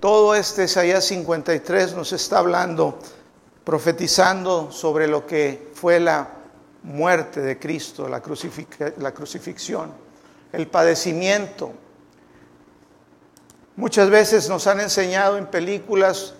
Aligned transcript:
todo 0.00 0.34
este 0.34 0.64
Isaías 0.64 1.04
53 1.06 1.94
nos 1.94 2.12
está 2.12 2.38
hablando, 2.38 2.98
profetizando 3.64 4.70
sobre 4.70 5.08
lo 5.08 5.26
que 5.26 5.70
fue 5.74 5.98
la 5.98 6.28
muerte 6.84 7.40
de 7.40 7.58
Cristo, 7.58 8.08
la, 8.08 8.22
la 8.98 9.12
crucifixión, 9.12 9.92
el 10.52 10.68
padecimiento. 10.68 11.72
Muchas 13.74 14.08
veces 14.08 14.48
nos 14.48 14.66
han 14.66 14.80
enseñado 14.80 15.36
en 15.36 15.46
películas 15.46 16.34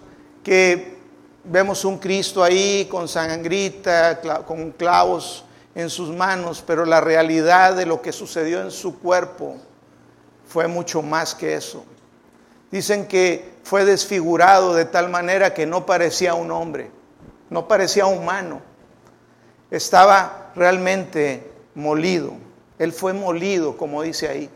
que 0.45 0.97
vemos 1.45 1.85
un 1.85 1.99
Cristo 1.99 2.45
ahí 2.45 2.87
con 2.91 3.09
sangrita, 3.09 4.21
con 4.47 4.71
clavos 4.73 5.45
en 5.75 5.91
sus 5.91 6.11
manos, 6.11 6.63
pero 6.65 6.85
la 6.85 7.01
realidad 7.01 7.75
de 7.75 7.87
lo 7.87 8.01
que 8.03 8.13
sucedió 8.13 8.61
en 8.61 8.71
su 8.71 8.99
cuerpo 8.99 9.57
fue 10.47 10.69
mucho 10.69 11.03
más 11.03 11.35
que 11.35 11.55
eso. 11.55 11.85
Dicen 12.71 13.07
que 13.07 13.55
fue 13.63 13.85
desfigurado 13.85 14.75
de 14.75 14.85
tal 14.85 15.09
manera 15.09 15.55
que 15.55 15.67
no 15.67 15.87
parecía 15.87 16.35
un 16.35 16.51
hombre, 16.51 16.91
no 17.51 17.69
parecía 17.69 18.07
humano. 18.07 18.61
Estaba 19.71 20.53
realmente 20.55 21.51
molido. 21.75 22.33
Él 22.79 22.93
fue 22.93 23.13
molido, 23.13 23.77
como 23.77 24.03
dice 24.03 24.29
ahí. 24.29 24.51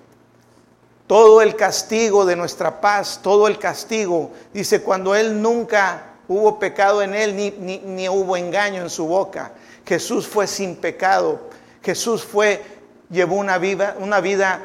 Todo 1.06 1.42
el 1.42 1.56
castigo 1.56 2.24
de 2.24 2.36
nuestra 2.36 2.80
paz, 2.80 3.20
todo 3.22 3.48
el 3.48 3.58
castigo, 3.58 4.30
dice, 4.52 4.82
cuando 4.82 5.14
Él 5.14 5.42
nunca 5.42 6.12
hubo 6.28 6.58
pecado 6.58 7.02
en 7.02 7.14
Él, 7.14 7.36
ni, 7.36 7.50
ni, 7.50 8.08
hubo 8.08 8.36
engaño 8.36 8.82
en 8.82 8.90
su 8.90 9.06
boca. 9.06 9.52
Jesús 9.84 10.26
fue 10.26 10.46
sin 10.46 10.76
pecado. 10.76 11.50
Jesús 11.82 12.24
fue, 12.24 12.62
llevó 13.10 13.36
una 13.36 13.58
vida, 13.58 13.96
una 13.98 14.20
vida 14.20 14.60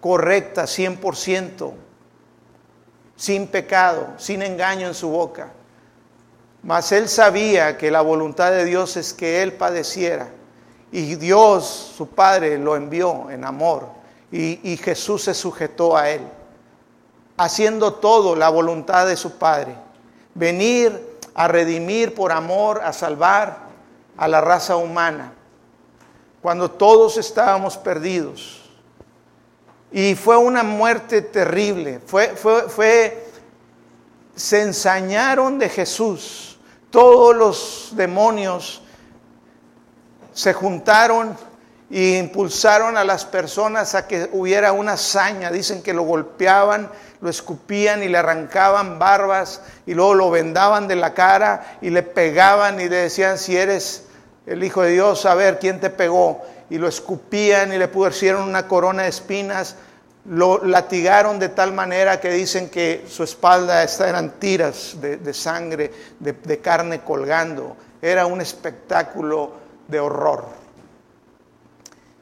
correcta, 0.00 0.64
100%, 0.64 1.72
sin 3.22 3.46
pecado, 3.46 4.08
sin 4.16 4.42
engaño 4.42 4.88
en 4.88 4.94
su 4.94 5.08
boca. 5.08 5.52
Mas 6.64 6.90
él 6.90 7.08
sabía 7.08 7.78
que 7.78 7.88
la 7.88 8.00
voluntad 8.00 8.50
de 8.50 8.64
Dios 8.64 8.96
es 8.96 9.14
que 9.14 9.44
él 9.44 9.52
padeciera. 9.52 10.28
Y 10.90 11.14
Dios, 11.14 11.92
su 11.96 12.08
Padre, 12.08 12.58
lo 12.58 12.74
envió 12.74 13.30
en 13.30 13.44
amor. 13.44 13.86
Y, 14.32 14.58
y, 14.68 14.76
Jesús 14.76 15.22
se 15.22 15.34
sujetó 15.34 15.96
a 15.96 16.10
él, 16.10 16.22
haciendo 17.36 17.94
todo 17.94 18.34
la 18.34 18.48
voluntad 18.48 19.06
de 19.06 19.16
su 19.16 19.38
Padre. 19.38 19.76
Venir 20.34 21.20
a 21.32 21.46
redimir 21.46 22.16
por 22.16 22.32
amor, 22.32 22.80
a 22.82 22.92
salvar 22.92 23.56
a 24.16 24.26
la 24.26 24.40
raza 24.40 24.74
humana. 24.74 25.32
Cuando 26.42 26.72
todos 26.72 27.18
estábamos 27.18 27.78
perdidos. 27.78 28.61
Y 29.92 30.14
fue 30.14 30.38
una 30.38 30.62
muerte 30.62 31.20
terrible. 31.20 32.00
Fue, 32.06 32.28
fue, 32.28 32.62
fue, 32.68 33.26
se 34.34 34.62
ensañaron 34.62 35.58
de 35.58 35.68
Jesús. 35.68 36.58
Todos 36.90 37.36
los 37.36 37.92
demonios 37.94 38.82
se 40.32 40.54
juntaron 40.54 41.36
e 41.90 42.18
impulsaron 42.18 42.96
a 42.96 43.04
las 43.04 43.26
personas 43.26 43.94
a 43.94 44.06
que 44.06 44.30
hubiera 44.32 44.72
una 44.72 44.92
hazaña. 44.92 45.50
Dicen 45.50 45.82
que 45.82 45.92
lo 45.92 46.04
golpeaban, 46.04 46.90
lo 47.20 47.28
escupían 47.28 48.02
y 48.02 48.08
le 48.08 48.16
arrancaban 48.16 48.98
barbas 48.98 49.60
y 49.84 49.92
luego 49.92 50.14
lo 50.14 50.30
vendaban 50.30 50.88
de 50.88 50.96
la 50.96 51.12
cara 51.12 51.76
y 51.82 51.90
le 51.90 52.02
pegaban 52.02 52.80
y 52.80 52.88
le 52.88 52.96
decían 52.96 53.36
si 53.36 53.58
eres 53.58 54.04
el 54.46 54.64
Hijo 54.64 54.82
de 54.82 54.92
Dios, 54.92 55.26
a 55.26 55.34
ver 55.34 55.58
quién 55.58 55.80
te 55.80 55.90
pegó 55.90 56.42
y 56.72 56.78
lo 56.78 56.88
escupían 56.88 57.70
y 57.74 57.76
le 57.76 57.86
pusieron 57.86 58.48
una 58.48 58.66
corona 58.66 59.02
de 59.02 59.10
espinas, 59.10 59.76
lo 60.24 60.64
latigaron 60.64 61.38
de 61.38 61.50
tal 61.50 61.74
manera 61.74 62.18
que 62.18 62.30
dicen 62.30 62.70
que 62.70 63.04
su 63.06 63.24
espalda 63.24 63.84
eran 63.84 64.38
tiras 64.38 64.96
de, 64.98 65.34
sangre, 65.34 65.92
de, 66.18 66.32
de 66.32 66.58
carne 66.60 67.02
colgando. 67.02 67.76
Era 68.00 68.24
un 68.24 68.40
espectáculo 68.40 69.52
de 69.86 70.00
horror. 70.00 70.46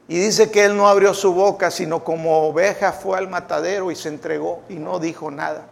Y 0.09 0.19
dice 0.19 0.51
que 0.51 0.65
él 0.65 0.75
no 0.75 0.89
abrió 0.89 1.13
su 1.13 1.33
boca, 1.33 1.71
sino 1.71 2.03
como 2.03 2.49
oveja 2.49 2.91
fue 2.91 3.17
al 3.17 3.29
matadero 3.29 3.89
y 3.89 3.95
se 3.95 4.09
entregó 4.09 4.63
y 4.67 4.73
no 4.73 4.99
dijo 4.99 5.31
nada. 5.31 5.67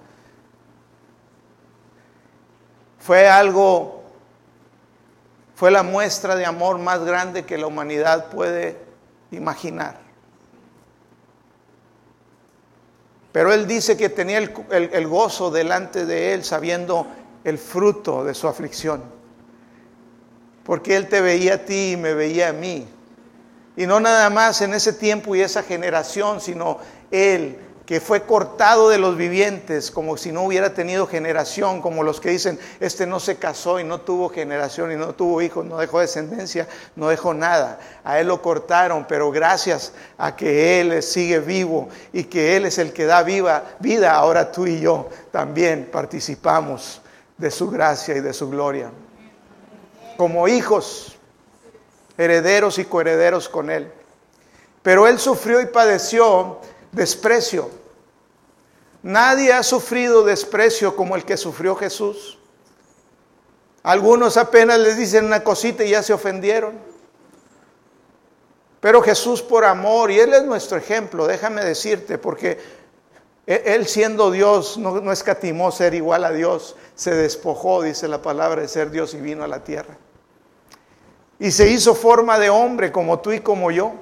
Fue 2.97 3.27
algo 3.27 3.98
fue 5.59 5.71
la 5.71 5.83
muestra 5.83 6.37
de 6.37 6.45
amor 6.45 6.77
más 6.77 7.03
grande 7.03 7.43
que 7.43 7.57
la 7.57 7.67
humanidad 7.67 8.29
puede 8.29 8.77
imaginar. 9.29 9.97
Pero 13.33 13.51
él 13.51 13.67
dice 13.67 13.97
que 13.97 14.07
tenía 14.07 14.37
el, 14.37 15.07
gozo 15.09 15.51
delante 15.51 16.05
de 16.05 16.33
él 16.33 16.45
sabiendo 16.45 17.07
el 17.43 17.57
fruto 17.57 18.23
de 18.23 18.35
su 18.35 18.47
aflicción. 18.47 19.03
Porque 20.63 20.95
él 20.95 21.09
te 21.09 21.19
veía 21.19 21.55
a 21.55 21.57
ti 21.57 21.91
y 21.91 21.97
me 21.97 22.13
veía 22.13 22.47
a 22.47 22.53
mí. 22.53 22.87
Y 23.75 23.85
no 23.85 23.99
nada 23.99 24.29
más 24.29 24.61
en 24.61 24.73
ese 24.73 24.93
tiempo 24.93 25.35
y 25.35 25.41
esa 25.41 25.61
generación, 25.61 26.39
sino 26.39 26.77
él 27.11 27.59
que 27.89 27.99
fue 27.99 28.21
cortado 28.21 28.89
de 28.89 28.99
los 28.99 29.17
vivientes, 29.17 29.89
como 29.89 30.15
si 30.15 30.31
no 30.31 30.43
hubiera 30.43 30.75
tenido 30.75 31.07
generación, 31.07 31.81
como 31.81 32.03
los 32.03 32.21
que 32.21 32.29
dicen, 32.29 32.59
este 32.79 33.07
no 33.07 33.19
se 33.19 33.37
casó 33.37 33.79
y 33.79 33.83
no 33.83 34.01
tuvo 34.01 34.29
generación 34.29 34.91
y 34.91 34.95
no 34.95 35.15
tuvo 35.15 35.41
hijos, 35.41 35.65
no 35.65 35.79
dejó 35.79 35.99
descendencia, 35.99 36.67
no 36.95 37.07
dejó 37.07 37.33
nada. 37.33 37.79
A 38.03 38.19
él 38.19 38.27
lo 38.27 38.43
cortaron, 38.43 39.07
pero 39.07 39.31
gracias 39.31 39.91
a 40.19 40.35
que 40.35 40.79
él 40.79 41.01
sigue 41.01 41.39
vivo 41.39 41.89
y 42.13 42.25
que 42.25 42.55
él 42.55 42.67
es 42.67 42.77
el 42.77 42.93
que 42.93 43.05
da 43.05 43.23
vida, 43.23 44.13
ahora 44.13 44.51
tú 44.51 44.67
y 44.67 44.79
yo 44.79 45.09
también 45.31 45.89
participamos 45.91 47.01
de 47.39 47.49
su 47.49 47.71
gracia 47.71 48.15
y 48.15 48.19
de 48.19 48.33
su 48.33 48.51
gloria. 48.51 48.91
Como 50.15 50.47
hijos, 50.47 51.17
herederos 52.19 52.77
y 52.77 52.85
coherederos 52.85 53.49
con 53.49 53.71
él. 53.71 53.91
Pero 54.83 55.07
él 55.07 55.17
sufrió 55.17 55.59
y 55.59 55.65
padeció 55.65 56.59
desprecio 56.91 57.69
Nadie 59.01 59.53
ha 59.53 59.63
sufrido 59.63 60.23
desprecio 60.23 60.95
como 60.95 61.15
el 61.15 61.23
que 61.23 61.37
sufrió 61.37 61.75
Jesús. 61.75 62.37
Algunos 63.81 64.35
apenas 64.35 64.77
les 64.79 64.97
dicen 64.97 65.25
una 65.25 65.43
cosita 65.43 65.85
y 65.85 65.91
ya 65.91 66.03
se 66.03 66.11
ofendieron. 66.11 66.77
Pero 68.81 69.01
Jesús 69.01 69.41
por 69.41 69.65
amor, 69.65 70.11
y 70.11 70.19
Él 70.19 70.33
es 70.33 70.43
nuestro 70.43 70.77
ejemplo, 70.77 71.27
déjame 71.27 71.63
decirte, 71.63 72.17
porque 72.17 72.59
e-, 73.45 73.63
Él 73.65 73.87
siendo 73.87 74.31
Dios 74.31 74.77
no, 74.77 75.01
no 75.01 75.11
escatimó 75.11 75.71
ser 75.71 75.93
igual 75.93 76.23
a 76.25 76.31
Dios, 76.31 76.75
se 76.95 77.13
despojó, 77.13 77.81
dice 77.81 78.07
la 78.07 78.21
palabra, 78.21 78.61
de 78.61 78.67
ser 78.67 78.91
Dios 78.91 79.13
y 79.13 79.17
vino 79.17 79.43
a 79.43 79.47
la 79.47 79.63
tierra. 79.63 79.97
Y 81.39 81.51
se 81.51 81.69
hizo 81.69 81.95
forma 81.95 82.37
de 82.37 82.49
hombre 82.49 82.91
como 82.91 83.19
tú 83.19 83.31
y 83.31 83.39
como 83.39 83.71
yo. 83.71 83.93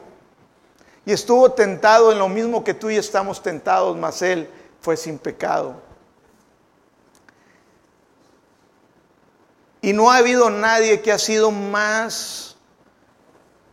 Y 1.07 1.13
estuvo 1.13 1.49
tentado 1.53 2.11
en 2.11 2.19
lo 2.19 2.27
mismo 2.27 2.65
que 2.65 2.73
tú 2.73 2.89
y 2.89 2.97
estamos 2.97 3.41
tentados, 3.41 3.95
mas 3.95 4.21
Él 4.21 4.49
fue 4.81 4.97
sin 4.97 5.17
pecado. 5.17 5.75
Y 9.79 9.93
no 9.93 10.11
ha 10.11 10.17
habido 10.17 10.49
nadie 10.49 11.01
que 11.01 11.13
ha 11.13 11.17
sido 11.17 11.49
más 11.49 12.57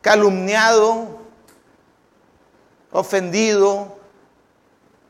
calumniado, 0.01 1.09
ofendido, 2.93 3.97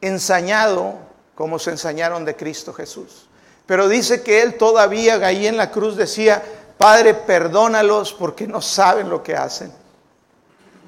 ensañado, 0.00 0.94
como 1.34 1.58
se 1.58 1.72
ensañaron 1.72 2.24
de 2.24 2.36
Cristo 2.36 2.72
Jesús. 2.72 3.28
Pero 3.66 3.86
dice 3.86 4.22
que 4.22 4.40
él 4.40 4.56
todavía 4.56 5.16
ahí 5.16 5.46
en 5.46 5.58
la 5.58 5.70
cruz 5.70 5.94
decía, 5.94 6.42
Padre, 6.78 7.12
perdónalos 7.12 8.14
porque 8.14 8.46
no 8.46 8.62
saben 8.62 9.10
lo 9.10 9.22
que 9.22 9.36
hacen 9.36 9.83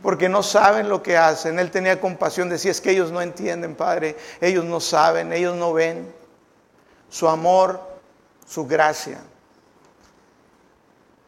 porque 0.02 0.28
no 0.28 0.42
saben 0.42 0.88
lo 0.88 1.02
que 1.02 1.16
hacen. 1.16 1.58
Él 1.58 1.70
tenía 1.70 2.00
compasión, 2.00 2.48
decía, 2.48 2.70
es 2.70 2.80
que 2.80 2.90
ellos 2.90 3.10
no 3.10 3.20
entienden, 3.20 3.74
Padre, 3.74 4.16
ellos 4.40 4.64
no 4.64 4.80
saben, 4.80 5.32
ellos 5.32 5.56
no 5.56 5.72
ven 5.72 6.12
su 7.08 7.28
amor, 7.28 7.80
su 8.46 8.66
gracia. 8.66 9.20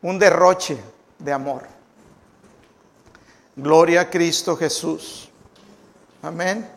Un 0.02 0.18
derroche 0.18 0.78
de 1.18 1.32
amor. 1.32 1.66
Gloria 3.56 4.02
a 4.02 4.10
Cristo 4.10 4.56
Jesús. 4.56 5.28
Amén. 6.22 6.68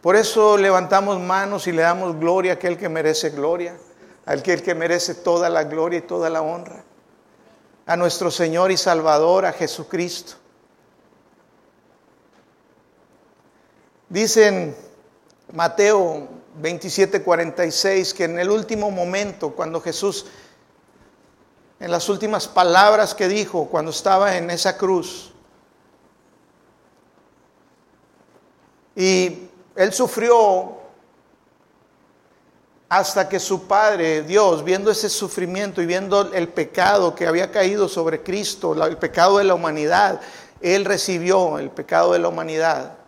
Por 0.00 0.16
eso 0.16 0.56
levantamos 0.56 1.20
manos 1.20 1.66
y 1.66 1.72
le 1.72 1.82
damos 1.82 2.18
gloria 2.18 2.52
a 2.52 2.54
aquel 2.54 2.78
que 2.78 2.88
merece 2.88 3.30
gloria, 3.30 3.76
a 4.24 4.32
aquel 4.32 4.62
que 4.62 4.74
merece 4.74 5.14
toda 5.14 5.50
la 5.50 5.64
gloria 5.64 5.98
y 5.98 6.02
toda 6.02 6.30
la 6.30 6.40
honra, 6.40 6.84
a 7.86 7.96
nuestro 7.96 8.30
Señor 8.30 8.70
y 8.70 8.76
Salvador, 8.76 9.44
a 9.44 9.52
Jesucristo 9.52 10.40
Dice 14.10 14.48
en 14.48 14.76
Mateo 15.52 16.26
27, 16.56 17.22
46 17.22 18.12
que 18.12 18.24
en 18.24 18.40
el 18.40 18.50
último 18.50 18.90
momento, 18.90 19.52
cuando 19.52 19.80
Jesús, 19.80 20.26
en 21.78 21.92
las 21.92 22.08
últimas 22.08 22.48
palabras 22.48 23.14
que 23.14 23.28
dijo 23.28 23.66
cuando 23.66 23.92
estaba 23.92 24.36
en 24.36 24.50
esa 24.50 24.76
cruz, 24.76 25.32
y 28.96 29.48
él 29.76 29.92
sufrió 29.92 30.80
hasta 32.88 33.28
que 33.28 33.38
su 33.38 33.68
Padre, 33.68 34.22
Dios, 34.22 34.64
viendo 34.64 34.90
ese 34.90 35.08
sufrimiento 35.08 35.80
y 35.80 35.86
viendo 35.86 36.32
el 36.32 36.48
pecado 36.48 37.14
que 37.14 37.28
había 37.28 37.52
caído 37.52 37.88
sobre 37.88 38.24
Cristo, 38.24 38.72
el 38.84 38.96
pecado 38.96 39.38
de 39.38 39.44
la 39.44 39.54
humanidad, 39.54 40.20
Él 40.60 40.84
recibió 40.84 41.60
el 41.60 41.70
pecado 41.70 42.12
de 42.12 42.18
la 42.18 42.26
humanidad. 42.26 42.99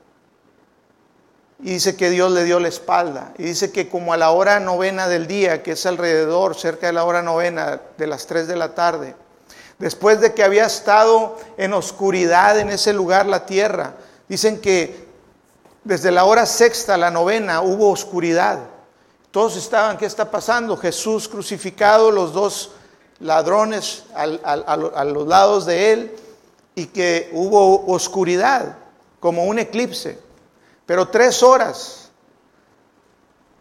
Y 1.63 1.75
dice 1.75 1.97
que 1.97 2.11
Dios 2.11 2.33
le 2.33 2.43
dio 2.43 2.59
la 2.59 2.69
espalda. 2.69 3.33
Y 3.39 3.45
dice 3.45 3.71
que 3.71 3.89
como 3.89 4.13
a 4.13 4.17
la 4.17 4.33
hora 4.33 4.59
novena 4.59 5.07
del 5.07 5.29
día, 5.29 5.63
que 5.63 5.73
es 5.73 5.87
alrededor, 5.87 6.57
cerca 6.57 6.89
de 6.89 6.93
la 6.93 7.05
hora 7.05 7.23
novena 7.23 7.81
de 7.97 8.07
las 8.09 8.27
3 8.27 8.49
de 8.49 8.57
la 8.57 8.75
tarde, 8.75 9.15
después 9.79 10.21
de 10.21 10.35
que 10.35 10.43
había 10.43 10.67
estado 10.67 11.39
en 11.57 11.73
oscuridad 11.73 12.59
en 12.59 12.71
ese 12.71 12.93
lugar 12.93 13.27
la 13.27 13.47
tierra, 13.47 13.95
dicen 14.29 14.61
que 14.61 15.07
desde 15.85 16.11
la 16.11 16.25
hora 16.25 16.47
sexta 16.47 16.95
a 16.95 16.99
la 16.99 17.13
novena 17.13 17.63
hubo 17.63 17.91
oscuridad. 17.91 18.59
Todos 19.31 19.57
estaban, 19.57 19.97
¿qué 19.97 20.07
está 20.07 20.31
pasando? 20.31 20.77
Jesús 20.77 21.29
crucificado, 21.29 22.11
los 22.11 22.33
dos 22.33 22.73
ladrones 23.21 24.05
a 24.15 25.05
los 25.05 25.29
lados 25.29 25.65
de 25.67 25.93
él 25.93 26.17
y 26.75 26.87
que 26.87 27.31
hubo 27.33 27.87
oscuridad, 27.87 28.77
como 29.21 29.45
un 29.45 29.61
eclipse, 29.61 30.19
pero 30.87 31.09
tres 31.09 31.43
horas. 31.43 32.11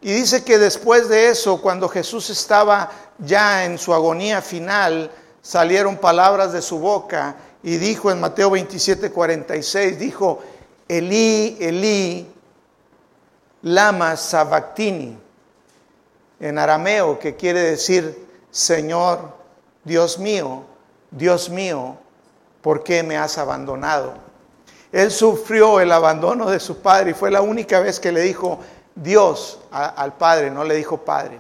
Y 0.02 0.12
dice 0.12 0.44
que 0.44 0.58
después 0.58 1.10
de 1.10 1.30
eso, 1.30 1.62
cuando 1.62 1.88
Jesús 1.88 2.30
estaba 2.30 2.92
ya 3.20 3.66
en 3.66 3.78
su 3.78 3.94
agonía 3.94 4.42
final, 4.42 5.12
salieron 5.42 5.98
palabras 5.98 6.54
de 6.54 6.62
su 6.62 6.80
boca 6.80 7.36
y 7.62 7.78
dijo 7.78 8.12
en 8.12 8.20
Mateo 8.20 8.50
27, 8.50 9.12
46, 9.12 10.00
dijo, 10.00 10.42
Elí, 10.88 11.58
Elí, 11.60 12.28
lama 13.62 14.18
sabactini 14.18 15.18
en 16.40 16.58
arameo, 16.58 17.20
que 17.20 17.36
quiere 17.36 17.62
decir, 17.62 18.28
Señor, 18.50 19.34
Dios 19.84 20.18
mío, 20.18 20.64
Dios 21.12 21.50
mío, 21.50 21.98
¿por 22.62 22.84
qué 22.84 23.04
me 23.04 23.18
has 23.18 23.38
abandonado? 23.38 24.31
Él 24.92 25.12
sufrió 25.12 25.80
el 25.80 25.92
abandono 25.92 26.50
de 26.50 26.60
su 26.60 26.80
padre 26.82 27.12
y 27.12 27.14
fue 27.14 27.32
la 27.32 27.42
única 27.42 27.80
vez 27.80 28.00
que 28.00 28.12
le 28.12 28.22
dijo 28.22 28.60
Dios 28.96 29.60
al 29.72 30.14
padre, 30.18 30.52
no 30.52 30.64
le 30.64 30.76
dijo 30.76 30.98
padre. 30.98 31.40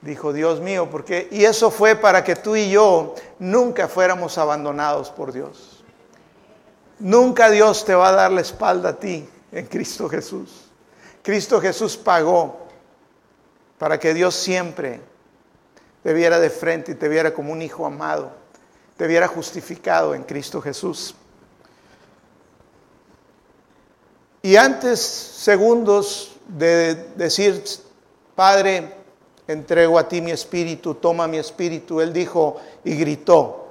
Dijo, 0.00 0.32
Dios 0.32 0.60
mío, 0.60 0.90
¿por 0.90 1.04
qué? 1.04 1.28
Y 1.30 1.44
eso 1.44 1.70
fue 1.70 1.96
para 1.96 2.22
que 2.22 2.36
tú 2.36 2.56
y 2.56 2.70
yo 2.70 3.14
nunca 3.38 3.88
fuéramos 3.88 4.36
abandonados 4.36 5.10
por 5.10 5.32
Dios. 5.32 5.82
Nunca 6.98 7.50
Dios 7.50 7.84
te 7.84 7.94
va 7.94 8.08
a 8.08 8.12
dar 8.12 8.30
la 8.30 8.42
espalda 8.42 8.90
a 8.90 8.96
ti 8.98 9.28
en 9.50 9.66
Cristo 9.66 10.08
Jesús. 10.08 10.70
Cristo 11.22 11.60
Jesús 11.60 11.96
pagó 11.96 12.66
para 13.78 13.98
que 13.98 14.12
Dios 14.12 14.34
siempre 14.34 15.00
te 16.02 16.12
viera 16.12 16.38
de 16.38 16.50
frente 16.50 16.92
y 16.92 16.94
te 16.94 17.08
viera 17.08 17.32
como 17.32 17.52
un 17.52 17.62
hijo 17.62 17.86
amado, 17.86 18.30
te 18.96 19.06
viera 19.06 19.26
justificado 19.26 20.14
en 20.14 20.22
Cristo 20.22 20.60
Jesús. 20.60 21.14
Y 24.44 24.56
antes, 24.56 25.00
segundos 25.00 26.32
de 26.46 26.96
decir, 27.16 27.64
Padre, 28.34 28.92
entrego 29.48 29.98
a 29.98 30.06
ti 30.06 30.20
mi 30.20 30.32
espíritu, 30.32 30.96
toma 30.96 31.26
mi 31.26 31.38
espíritu, 31.38 32.02
Él 32.02 32.12
dijo 32.12 32.56
y 32.84 32.94
gritó, 32.94 33.68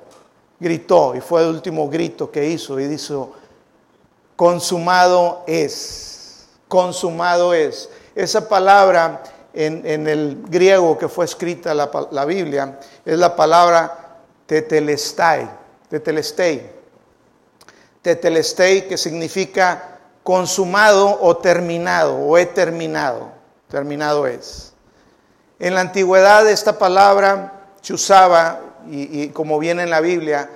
gritó, 0.59 1.13
y 1.13 1.21
fue 1.21 1.43
el 1.43 1.49
último 1.49 1.87
grito 1.91 2.31
que 2.31 2.47
hizo, 2.47 2.79
y 2.79 2.87
dijo, 2.87 3.33
consumado 4.35 5.43
es, 5.45 6.47
consumado 6.67 7.53
es. 7.53 7.87
Esa 8.15 8.49
palabra 8.49 9.21
en, 9.53 10.07
el 10.07 10.41
griego 10.47 10.97
que 10.97 11.07
fue 11.07 11.25
escrita 11.25 11.75
la, 11.75 11.91
la 12.09 12.25
Biblia 12.25 12.79
es 13.05 13.19
la 13.19 13.35
palabra 13.35 14.17
tetelestai, 14.47 15.47
tetelestei. 15.87 16.67
Tetelestei 18.01 18.87
que 18.87 18.97
significa 18.97 19.93
consumado 20.23 21.19
o 21.21 21.37
terminado 21.37 22.15
o 22.15 22.37
he 22.37 22.45
terminado. 22.45 23.31
Terminado 23.69 24.25
es. 24.27 24.73
En 25.59 25.75
la 25.75 25.81
antigüedad 25.81 26.49
esta 26.49 26.77
palabra 26.77 27.53
se 27.81 27.93
usaba, 27.93 28.59
y, 28.87 29.29
como 29.29 29.59
viene 29.59 29.83
en 29.83 29.89
la 29.89 30.01
Biblia, 30.01 30.49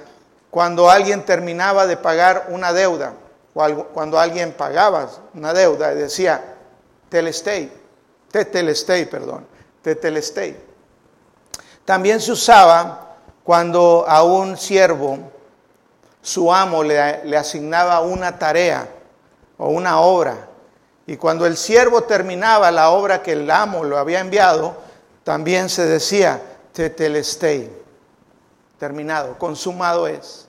cuando 0.50 0.90
alguien 0.90 1.26
terminaba 1.26 1.86
de 1.88 1.98
pagar 1.98 2.48
una 2.50 2.74
deuda, 2.74 3.14
o 3.54 3.84
cuando 3.94 4.20
alguien 4.20 4.54
pagaba 4.54 5.10
una 5.34 5.54
deuda, 5.54 5.94
decía 5.94 6.44
telestei, 7.10 7.72
tetelestei, 8.32 9.06
perdón, 9.06 9.48
tetelestei. 9.82 10.58
También 11.86 12.20
se 12.20 12.32
usaba 12.32 13.16
cuando 13.44 14.06
a 14.08 14.24
un 14.24 14.58
siervo 14.58 15.20
su 16.22 16.54
amo 16.54 16.84
le 16.84 17.38
asignaba 17.38 18.02
una 18.02 18.38
tarea 18.38 18.88
o 19.58 19.70
una 19.70 20.00
obra. 20.00 20.48
Y 21.06 21.18
cuando 21.18 21.46
el 21.46 21.58
siervo 21.58 22.04
terminaba 22.04 22.70
la 22.72 22.90
obra 22.90 23.24
que 23.24 23.34
el 23.34 23.50
amo 23.50 23.84
lo 23.84 23.98
había 23.98 24.20
enviado, 24.20 24.76
también 25.24 25.70
se 25.70 25.86
decía 25.86 26.42
tetelestei, 26.74 27.72
terminado, 28.78 29.38
consumado 29.38 30.08
es. 30.08 30.48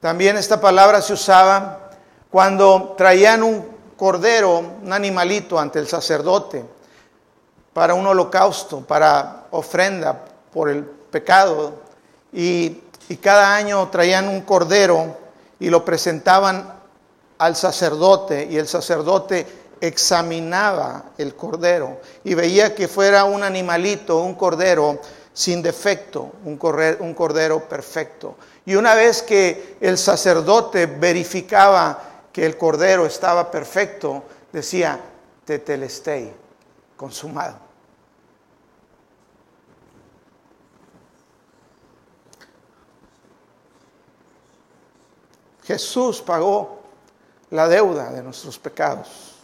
También 0.00 0.36
esta 0.36 0.60
palabra 0.60 1.02
se 1.02 1.12
usaba 1.12 1.90
cuando 2.30 2.94
traían 2.96 3.42
un 3.42 3.66
cordero, 3.96 4.58
un 4.58 4.92
animalito 4.92 5.58
ante 5.58 5.78
el 5.78 5.88
sacerdote 5.88 6.64
para 7.72 7.94
un 7.94 8.06
holocausto, 8.06 8.80
para 8.80 9.46
ofrenda 9.50 10.24
por 10.52 10.68
el 10.68 10.84
pecado. 10.84 11.74
Y, 12.32 12.82
cada 13.22 13.54
año 13.54 13.88
traían 13.88 14.28
un 14.28 14.42
cordero 14.42 15.16
y 15.58 15.70
lo 15.70 15.82
presentaban 15.84 16.74
al 17.38 17.56
sacerdote 17.56 18.46
y 18.50 18.58
el 18.58 18.68
sacerdote 18.68 19.46
examinaba 19.80 21.12
el 21.18 21.34
cordero 21.34 22.00
y 22.24 22.34
veía 22.34 22.74
que 22.74 22.88
fuera 22.88 23.24
un 23.24 23.42
animalito, 23.42 24.18
un 24.18 24.34
cordero 24.34 25.00
sin 25.32 25.62
defecto, 25.62 26.32
un, 26.44 26.56
cordero 26.56 27.68
perfecto. 27.68 28.36
Y 28.66 28.74
una 28.74 28.94
vez 28.94 29.22
que 29.22 29.76
el 29.80 29.96
sacerdote 29.96 30.86
verificaba 30.86 32.24
que 32.32 32.44
el 32.44 32.56
cordero 32.56 33.06
estaba 33.06 33.50
perfecto, 33.50 34.24
decía, 34.52 34.98
tetelestei, 35.44 36.34
consumado. 36.96 37.68
Jesús 45.62 46.22
pagó 46.22 46.77
la 47.50 47.68
deuda 47.68 48.10
de 48.10 48.22
nuestros 48.22 48.58
pecados. 48.58 49.36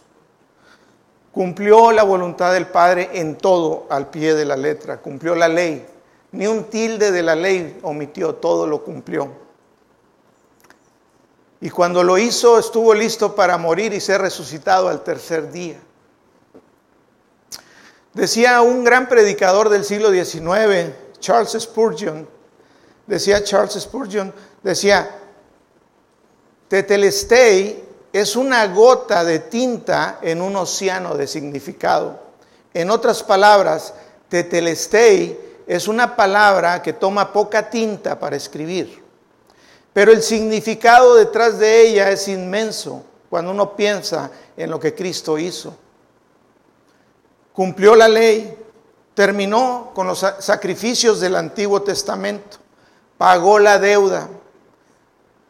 Cumplió 1.31 1.91
la 1.91 2.03
voluntad 2.03 2.53
del 2.53 2.67
Padre 2.67 3.09
en 3.13 3.37
todo 3.37 3.87
al 3.89 4.09
pie 4.09 4.35
de 4.35 4.45
la 4.45 4.55
letra. 4.55 4.97
Cumplió 4.97 5.35
la 5.35 5.47
ley. 5.47 5.85
Ni 6.31 6.47
un 6.47 6.65
tilde 6.65 7.11
de 7.11 7.23
la 7.23 7.35
ley 7.35 7.79
omitió, 7.81 8.35
todo 8.35 8.67
lo 8.67 8.83
cumplió. 8.83 9.29
Y 11.61 11.69
cuando 11.69 12.03
lo 12.03 12.17
hizo 12.17 12.59
estuvo 12.59 12.93
listo 12.93 13.35
para 13.35 13.57
morir 13.57 13.93
y 13.93 13.99
ser 13.99 14.21
resucitado 14.21 14.87
al 14.87 15.03
tercer 15.03 15.51
día. 15.51 15.79
Decía 18.13 18.61
un 18.61 18.83
gran 18.83 19.09
predicador 19.09 19.69
del 19.69 19.83
siglo 19.83 20.09
XIX, 20.09 20.93
Charles 21.19 21.57
Spurgeon, 21.59 22.27
decía 23.07 23.43
Charles 23.43 23.73
Spurgeon, 23.73 24.33
decía, 24.63 25.19
Tetelestei 26.69 27.84
es 28.15 28.37
una 28.37 28.65
gota 28.67 29.25
de 29.25 29.39
tinta 29.39 30.19
en 30.21 30.41
un 30.41 30.55
océano 30.55 31.17
de 31.17 31.27
significado. 31.27 32.17
En 32.73 32.89
otras 32.89 33.21
palabras, 33.21 33.93
tetelestei 34.29 35.37
es 35.67 35.89
una 35.89 36.15
palabra 36.15 36.81
que 36.81 36.93
toma 36.93 37.33
poca 37.33 37.69
tinta 37.69 38.17
para 38.17 38.37
escribir, 38.37 39.03
pero 39.91 40.13
el 40.13 40.23
significado 40.23 41.15
detrás 41.15 41.59
de 41.59 41.81
ella 41.81 42.09
es 42.09 42.29
inmenso 42.29 43.03
cuando 43.29 43.51
uno 43.51 43.75
piensa 43.75 44.31
en 44.55 44.71
lo 44.71 44.79
que 44.79 44.95
Cristo 44.95 45.37
hizo. 45.37 45.75
Cumplió 47.51 47.97
la 47.97 48.07
ley, 48.07 48.57
terminó 49.13 49.91
con 49.93 50.07
los 50.07 50.25
sacrificios 50.39 51.19
del 51.19 51.35
Antiguo 51.35 51.81
Testamento, 51.81 52.59
pagó 53.17 53.59
la 53.59 53.77
deuda, 53.77 54.29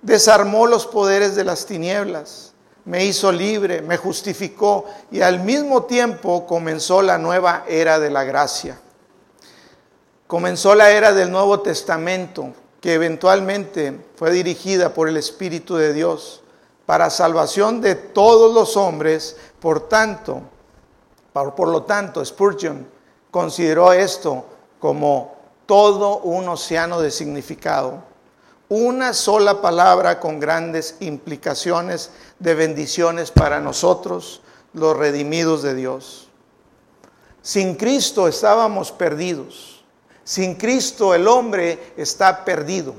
desarmó 0.02 0.66
los 0.66 0.88
poderes 0.88 1.36
de 1.36 1.44
las 1.44 1.68
tinieblas, 1.68 2.54
me 2.86 3.04
hizo 3.04 3.32
libre, 3.32 3.82
me 3.82 3.98
justificó 3.98 4.86
y 5.12 5.22
al 5.22 5.40
mismo 5.40 5.84
tiempo 5.84 6.46
comenzó 6.46 7.02
la 7.02 7.18
nueva 7.18 7.66
era 7.68 8.00
de 8.00 8.10
la 8.10 8.24
gracia. 8.24 8.80
Comenzó 10.28 10.74
la 10.76 10.92
era 10.92 11.14
del 11.14 11.32
Nuevo 11.32 11.62
Testamento, 11.62 12.54
que 12.82 12.94
eventualmente 12.94 14.00
fue 14.16 14.32
dirigida 14.32 14.94
por 14.94 15.10
el 15.10 15.18
Espíritu 15.18 15.76
de 15.76 15.94
Dios 15.94 16.42
para 16.86 17.10
salvación 17.10 17.82
de 17.82 17.96
todos 17.96 18.54
los 18.54 18.78
hombres. 18.78 19.38
Por 19.60 19.88
tanto, 19.88 20.42
Por, 21.34 21.68
lo 21.68 21.84
tanto, 21.84 22.24
Spurgeon 22.24 22.88
consideró 23.30 23.92
esto 23.92 24.46
como 24.80 25.36
todo 25.66 26.20
un 26.20 26.48
océano 26.48 27.02
de 27.02 27.12
significado. 27.12 28.15
Una 28.68 29.14
sola 29.14 29.62
palabra 29.62 30.20
con 30.20 30.40
grandes 30.40 30.96
implicaciones 31.00 32.12
de 32.40 32.56
bendiciones 32.56 33.30
para 33.32 33.60
nosotros, 33.60 34.42
los 34.74 34.98
redimidos 34.98 35.62
de 35.62 35.76
Dios. 35.76 36.30
Sin 37.42 37.76
Cristo 37.76 38.28
estábamos 38.28 38.92
perdidos. 38.92 39.84
Sin 40.24 40.56
Cristo 40.56 41.14
el 41.14 41.28
hombre 41.28 41.94
está 41.96 42.44
perdido. 42.44 42.96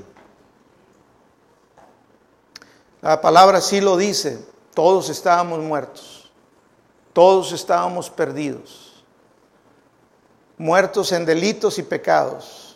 La 3.01 3.19
palabra 3.19 3.61
sí 3.61 3.81
lo 3.81 3.97
dice, 3.97 4.43
todos 4.73 5.09
estábamos 5.09 5.59
muertos, 5.59 6.31
todos 7.13 7.51
estábamos 7.51 8.09
perdidos, 8.09 9.03
muertos 10.57 11.11
en 11.11 11.25
delitos 11.25 11.77
y 11.77 11.83
pecados. 11.83 12.66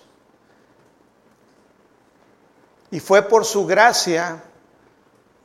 Y 2.91 3.00
fue 3.00 3.24
por 3.24 3.45
su 3.45 3.65
gracia 3.65 4.43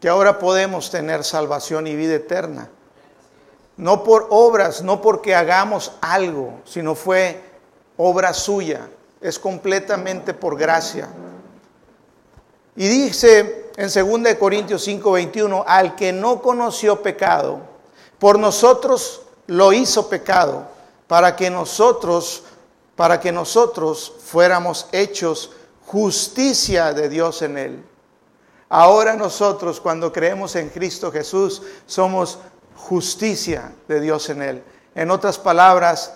que 0.01 0.09
ahora 0.09 0.39
podemos 0.39 0.91
tener 0.91 1.25
salvación 1.25 1.87
y 1.87 1.97
vida 1.97 2.17
eterna. 2.17 2.69
No 3.77 4.05
por 4.05 4.27
obras, 4.31 4.83
no 4.83 5.01
porque 5.01 5.35
hagamos 5.35 5.93
algo, 6.01 6.61
sino 6.65 6.95
fue 6.95 7.43
obra 7.97 8.35
suya. 8.35 8.89
Es 9.21 9.39
completamente 9.39 10.35
por 10.35 10.59
gracia. 10.59 11.09
Y 12.75 12.89
dice 12.89 13.71
en 13.77 14.23
2 14.23 14.35
Corintios 14.35 14.83
5, 14.85 15.13
21, 15.13 15.65
al 15.67 15.95
que 15.95 16.13
no 16.13 16.43
conoció 16.43 17.03
pecado, 17.03 17.61
por 18.19 18.39
nosotros 18.39 19.23
lo 19.47 19.73
hizo 19.73 20.09
pecado, 20.09 20.67
para 21.07 21.37
que 21.37 21.51
nosotros, 21.51 22.45
para 22.97 23.21
que 23.21 23.33
nosotros 23.33 24.13
fuéramos 24.25 24.89
hechos 24.93 25.51
justicia 25.87 26.93
de 26.93 27.09
Dios 27.09 27.43
en 27.43 27.59
él. 27.59 27.85
Ahora 28.69 29.15
nosotros, 29.15 29.81
cuando 29.81 30.13
creemos 30.13 30.57
en 30.57 30.69
Cristo 30.69 31.13
Jesús, 31.13 31.63
somos 31.87 32.41
justicia 32.75 33.73
de 33.87 34.01
Dios 34.01 34.29
en 34.29 34.43
él. 34.43 34.65
En 34.95 35.11
otras 35.11 35.39
palabras, 35.39 36.13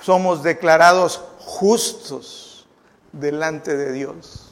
somos 0.00 0.42
declarados 0.42 1.20
justos 1.38 2.66
delante 3.12 3.76
de 3.76 3.92
Dios. 3.92 4.48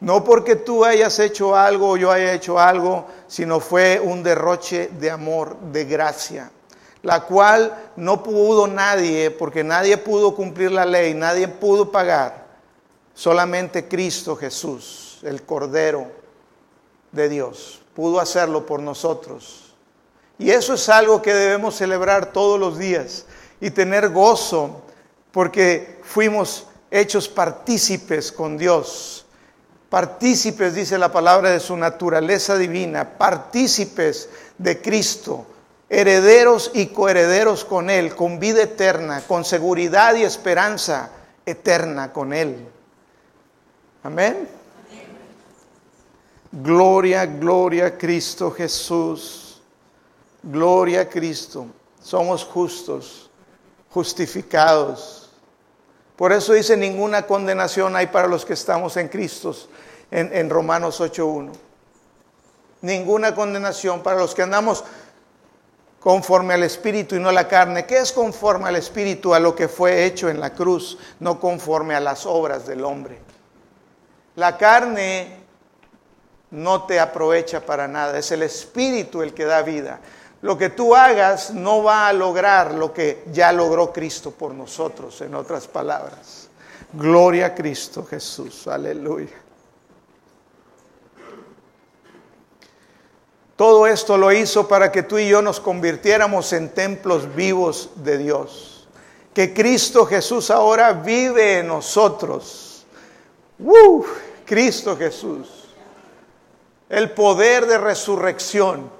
No 0.00 0.24
porque 0.24 0.56
tú 0.56 0.84
hayas 0.84 1.18
hecho 1.18 1.54
algo 1.54 1.90
o 1.90 1.96
yo 1.96 2.10
haya 2.10 2.32
hecho 2.32 2.58
algo, 2.58 3.06
sino 3.26 3.60
fue 3.60 4.00
un 4.02 4.22
derroche 4.22 4.88
de 4.98 5.10
amor, 5.10 5.58
de 5.72 5.84
gracia, 5.84 6.50
la 7.02 7.24
cual 7.24 7.90
no 7.96 8.22
pudo 8.22 8.66
nadie, 8.68 9.30
porque 9.30 9.64
nadie 9.64 9.98
pudo 9.98 10.34
cumplir 10.34 10.70
la 10.70 10.86
ley, 10.86 11.14
nadie 11.14 11.48
pudo 11.48 11.90
pagar, 11.90 12.47
solamente 13.18 13.88
Cristo 13.88 14.36
Jesús, 14.36 15.18
el 15.24 15.42
Cordero 15.42 16.06
de 17.10 17.28
Dios, 17.28 17.80
pudo 17.92 18.20
hacerlo 18.20 18.64
por 18.64 18.78
nosotros. 18.80 19.74
Y 20.38 20.50
eso 20.50 20.74
es 20.74 20.88
algo 20.88 21.20
que 21.20 21.34
debemos 21.34 21.74
celebrar 21.74 22.32
todos 22.32 22.60
los 22.60 22.78
días 22.78 23.26
y 23.60 23.70
tener 23.70 24.10
gozo, 24.10 24.82
porque 25.32 25.98
fuimos 26.04 26.66
hechos 26.92 27.28
partícipes 27.28 28.30
con 28.30 28.56
Dios 28.56 29.26
partícipes, 29.88 30.74
dice 30.74 30.98
la 30.98 31.10
palabra, 31.10 31.50
de 31.50 31.60
su 31.60 31.76
naturaleza 31.76 32.56
divina, 32.56 33.16
partícipes 33.16 34.28
de 34.58 34.80
Cristo, 34.80 35.46
herederos 35.88 36.70
y 36.74 36.88
coherederos 36.88 37.64
con 37.64 37.88
Él, 37.88 38.14
con 38.14 38.38
vida 38.38 38.62
eterna, 38.62 39.22
con 39.26 39.46
seguridad 39.46 40.14
y 40.14 40.24
esperanza 40.24 41.10
eterna 41.46 42.12
con 42.12 42.34
Él. 42.34 42.68
Amén. 44.02 44.48
Gloria, 46.50 47.26
gloria 47.26 47.86
a 47.86 47.98
Cristo 47.98 48.50
Jesús. 48.50 49.60
Gloria 50.42 51.02
a 51.02 51.08
Cristo. 51.08 51.66
Somos 52.00 52.44
justos, 52.44 53.28
justificados 53.90 55.28
por 56.18 56.32
eso 56.32 56.52
dice, 56.52 56.76
ninguna 56.76 57.28
condenación 57.28 57.94
hay 57.94 58.08
para 58.08 58.26
los 58.26 58.44
que 58.44 58.54
estamos 58.54 58.96
en 58.96 59.06
Cristo, 59.06 59.54
en, 60.10 60.50
Romanos 60.50 61.00
8.1. 61.00 61.52
Ninguna 62.82 63.36
condenación 63.36 64.02
para 64.02 64.18
los 64.18 64.34
que 64.34 64.42
andamos 64.42 64.82
conforme 66.00 66.54
al 66.54 66.64
Espíritu 66.64 67.14
y 67.14 67.20
no 67.20 67.28
a 67.28 67.32
la 67.32 67.46
carne. 67.46 67.86
¿Qué 67.86 67.98
es 67.98 68.10
conforme 68.10 68.68
al 68.68 68.74
Espíritu? 68.74 69.32
A 69.32 69.38
lo 69.38 69.54
que 69.54 69.68
fue 69.68 70.06
hecho 70.06 70.28
en 70.28 70.40
la 70.40 70.52
cruz, 70.52 70.98
no 71.20 71.38
conforme 71.38 71.94
a 71.94 72.00
las 72.00 72.26
obras 72.26 72.66
del 72.66 72.84
hombre. 72.84 73.20
La 74.38 74.56
carne 74.56 75.36
no 76.50 76.84
te 76.84 76.98
aprovecha 76.98 77.64
para 77.64 77.86
nada, 77.86 78.18
es 78.18 78.32
el 78.32 78.42
Espíritu 78.42 79.22
el 79.22 79.34
que 79.34 79.44
da 79.44 79.62
vida 79.62 80.00
lo 80.40 80.56
que 80.56 80.70
tú 80.70 80.94
hagas 80.94 81.50
no 81.52 81.82
va 81.82 82.08
a 82.08 82.12
lograr 82.12 82.74
lo 82.74 82.92
que 82.92 83.24
ya 83.32 83.52
logró 83.52 83.92
Cristo 83.92 84.30
por 84.30 84.54
nosotros, 84.54 85.20
en 85.20 85.34
otras 85.34 85.66
palabras. 85.66 86.48
Gloria 86.92 87.46
a 87.46 87.54
Cristo 87.54 88.06
Jesús, 88.08 88.68
aleluya. 88.68 89.34
Todo 93.56 93.88
esto 93.88 94.16
lo 94.16 94.30
hizo 94.30 94.68
para 94.68 94.92
que 94.92 95.02
tú 95.02 95.18
y 95.18 95.28
yo 95.28 95.42
nos 95.42 95.58
convirtiéramos 95.58 96.52
en 96.52 96.68
templos 96.68 97.34
vivos 97.34 97.90
de 97.96 98.18
Dios. 98.18 98.88
Que 99.34 99.52
Cristo 99.52 100.06
Jesús 100.06 100.52
ahora 100.52 100.92
vive 100.92 101.58
en 101.58 101.66
nosotros. 101.66 102.86
¡Uh! 103.58 104.04
Cristo 104.48 104.96
Jesús. 104.96 105.48
El 106.88 107.12
poder 107.12 107.66
de 107.66 107.78
resurrección 107.78 108.98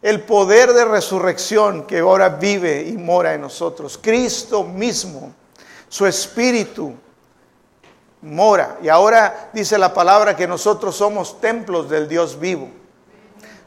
el 0.00 0.22
poder 0.22 0.72
de 0.72 0.84
resurrección 0.84 1.84
que 1.84 1.98
ahora 1.98 2.28
vive 2.28 2.82
y 2.86 2.96
mora 2.96 3.34
en 3.34 3.40
nosotros. 3.40 3.98
Cristo 4.00 4.62
mismo, 4.62 5.32
su 5.88 6.06
espíritu 6.06 6.94
mora. 8.22 8.78
Y 8.82 8.88
ahora 8.88 9.50
dice 9.52 9.76
la 9.76 9.92
palabra 9.92 10.36
que 10.36 10.46
nosotros 10.46 10.94
somos 10.94 11.40
templos 11.40 11.90
del 11.90 12.08
Dios 12.08 12.38
vivo. 12.38 12.68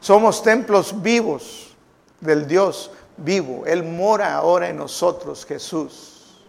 Somos 0.00 0.42
templos 0.42 1.02
vivos 1.02 1.76
del 2.20 2.46
Dios 2.46 2.90
vivo. 3.18 3.64
Él 3.66 3.84
mora 3.84 4.34
ahora 4.34 4.70
en 4.70 4.78
nosotros, 4.78 5.44
Jesús. 5.44 6.40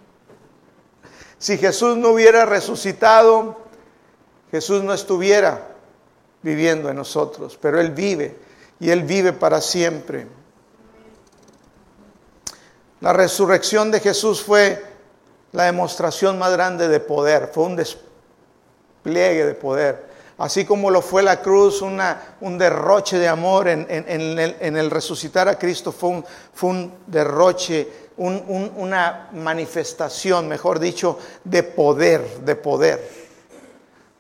Si 1.38 1.58
Jesús 1.58 1.98
no 1.98 2.10
hubiera 2.10 2.46
resucitado, 2.46 3.62
Jesús 4.53 4.83
no 4.83 4.93
estuviera 4.93 5.67
viviendo 6.43 6.88
en 6.88 6.95
nosotros, 6.95 7.57
pero 7.60 7.81
Él 7.81 7.89
vive 7.89 8.38
y 8.79 8.91
Él 8.91 9.01
vive 9.01 9.33
para 9.33 9.60
siempre. 9.60 10.27
La 13.01 13.13
resurrección 13.13 13.89
de 13.89 14.00
Jesús 14.00 14.43
fue 14.43 14.79
la 15.53 15.63
demostración 15.63 16.38
más 16.38 16.51
grande 16.51 16.88
de 16.88 17.00
poder, 17.00 17.50
fue 17.51 17.63
un 17.63 17.75
despliegue 17.75 19.43
de 19.43 19.55
poder. 19.55 20.13
Así 20.38 20.65
como 20.65 20.91
lo 20.91 21.01
fue 21.01 21.24
la 21.24 21.41
cruz, 21.41 21.81
un 21.81 22.57
derroche 22.60 23.17
de 23.17 23.27
amor 23.27 23.67
en, 23.67 23.88
el, 23.89 24.91
resucitar 24.91 25.48
a 25.48 25.57
Cristo, 25.57 25.91
fue 25.91 26.69
un 26.69 26.93
derroche, 27.07 27.89
una 28.17 29.29
manifestación, 29.33 30.48
mejor 30.48 30.77
dicho, 30.77 31.17
de 31.43 31.63
poder, 31.63 32.41
de 32.41 32.55
poder, 32.55 33.22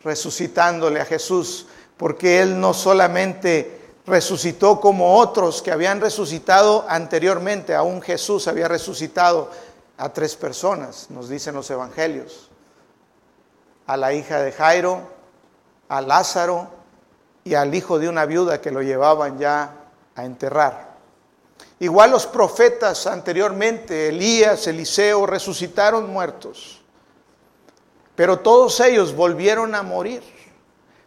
resucitándole 0.03 0.99
a 0.99 1.05
Jesús, 1.05 1.67
porque 1.97 2.41
Él 2.41 2.59
no 2.59 2.73
solamente 2.73 3.79
resucitó 4.05 4.79
como 4.79 5.17
otros 5.17 5.61
que 5.61 5.71
habían 5.71 6.01
resucitado 6.01 6.85
anteriormente. 6.87 7.73
Aún 7.75 8.01
Jesús 8.01 8.47
había 8.47 8.67
resucitado 8.67 9.49
a 9.97 10.09
tres 10.09 10.35
personas, 10.35 11.09
nos 11.09 11.29
dicen 11.29 11.55
los 11.55 11.69
evangelios. 11.69 12.49
A 13.87 13.97
la 13.97 14.13
hija 14.13 14.41
de 14.41 14.51
Jairo, 14.51 15.01
a 15.89 16.01
Lázaro 16.01 16.67
y 17.43 17.53
al 17.53 17.73
hijo 17.75 17.99
de 17.99 18.09
una 18.09 18.25
viuda 18.25 18.61
que 18.61 18.71
lo 18.71 18.81
llevaban 18.81 19.37
ya 19.37 19.71
a 20.15 20.25
enterrar. 20.25 20.93
Igual 21.79 22.11
los 22.11 22.25
profetas 22.25 23.07
anteriormente, 23.07 24.09
Elías, 24.09 24.67
Eliseo, 24.67 25.25
resucitaron 25.25 26.09
muertos. 26.09 26.82
Pero 28.15 28.39
todos 28.39 28.79
ellos 28.79 29.15
volvieron 29.15 29.75
a 29.75 29.83
morir. 29.83 30.21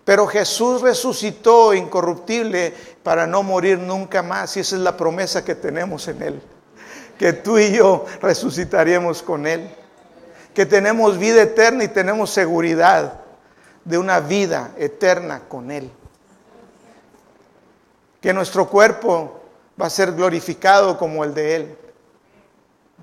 Pero 0.05 0.27
Jesús 0.27 0.83
resucitó 0.83 1.75
incorruptible 1.75 2.73
para 3.03 3.27
no 3.27 3.43
morir 3.43 3.79
nunca 3.79 4.23
más 4.23 4.57
y 4.57 4.61
esa 4.61 4.77
es 4.77 4.83
la 4.83 4.97
promesa 4.97 5.45
que 5.45 5.57
tenemos 5.57 6.07
en 6.09 6.23
Él. 6.23 6.43
Que 7.19 7.33
tú 7.33 7.59
y 7.59 7.73
yo 7.73 8.05
resucitaremos 8.21 9.23
con 9.23 9.47
Él. 9.47 9.69
Que 10.55 10.65
tenemos 10.65 11.19
vida 11.19 11.43
eterna 11.43 11.85
y 11.85 11.89
tenemos 11.89 12.31
seguridad 12.31 13.21
de 13.85 13.99
una 13.99 14.21
vida 14.21 14.73
eterna 14.79 15.43
con 15.49 15.71
Él. 15.71 15.91
Que 18.21 18.33
nuestro 18.33 18.69
cuerpo 18.69 19.41
va 19.81 19.87
a 19.87 19.91
ser 19.91 20.13
glorificado 20.13 20.97
como 20.99 21.25
el 21.25 21.35
de 21.35 21.57
Él. 21.57 21.79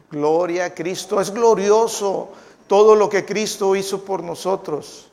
Gloria 0.10 0.66
a 0.66 0.74
Cristo. 0.74 1.20
Es 1.20 1.32
glorioso 1.32 2.32
todo 2.68 2.96
lo 2.96 3.10
que 3.10 3.26
Cristo 3.26 3.76
hizo 3.76 4.04
por 4.04 4.24
nosotros. 4.24 5.10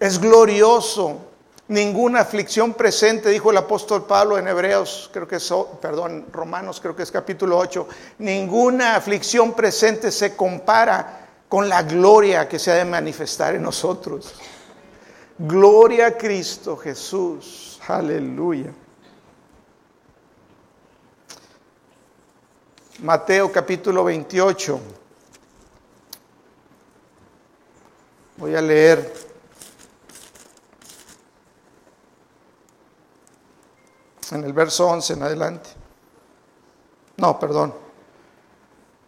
Es 0.00 0.20
glorioso. 0.20 1.18
Ninguna 1.68 2.20
aflicción 2.20 2.72
presente, 2.72 3.28
dijo 3.28 3.50
el 3.50 3.58
apóstol 3.58 4.06
Pablo 4.06 4.38
en 4.38 4.48
Hebreos, 4.48 5.10
creo 5.12 5.28
que 5.28 5.36
es, 5.36 5.52
perdón, 5.82 6.26
Romanos, 6.32 6.80
creo 6.80 6.96
que 6.96 7.02
es 7.02 7.10
capítulo 7.10 7.58
8. 7.58 7.86
Ninguna 8.20 8.96
aflicción 8.96 9.52
presente 9.52 10.10
se 10.10 10.34
compara 10.34 11.28
con 11.46 11.68
la 11.68 11.82
gloria 11.82 12.48
que 12.48 12.58
se 12.58 12.70
ha 12.70 12.74
de 12.74 12.86
manifestar 12.86 13.54
en 13.54 13.62
nosotros. 13.62 14.34
Gloria 15.38 16.06
a 16.06 16.16
Cristo 16.16 16.76
Jesús. 16.76 17.78
Aleluya. 17.86 18.72
Mateo 23.02 23.52
capítulo 23.52 24.04
28. 24.04 24.80
Voy 28.38 28.54
a 28.54 28.62
leer. 28.62 29.12
En 34.30 34.44
el 34.44 34.52
verso 34.52 34.86
11 34.86 35.12
en 35.14 35.22
adelante. 35.24 35.70
No, 37.16 37.38
perdón. 37.40 37.74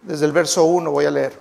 Desde 0.02 0.26
el 0.26 0.32
verso 0.32 0.64
1 0.64 0.90
voy 0.90 1.04
a 1.04 1.12
leer. 1.12 1.38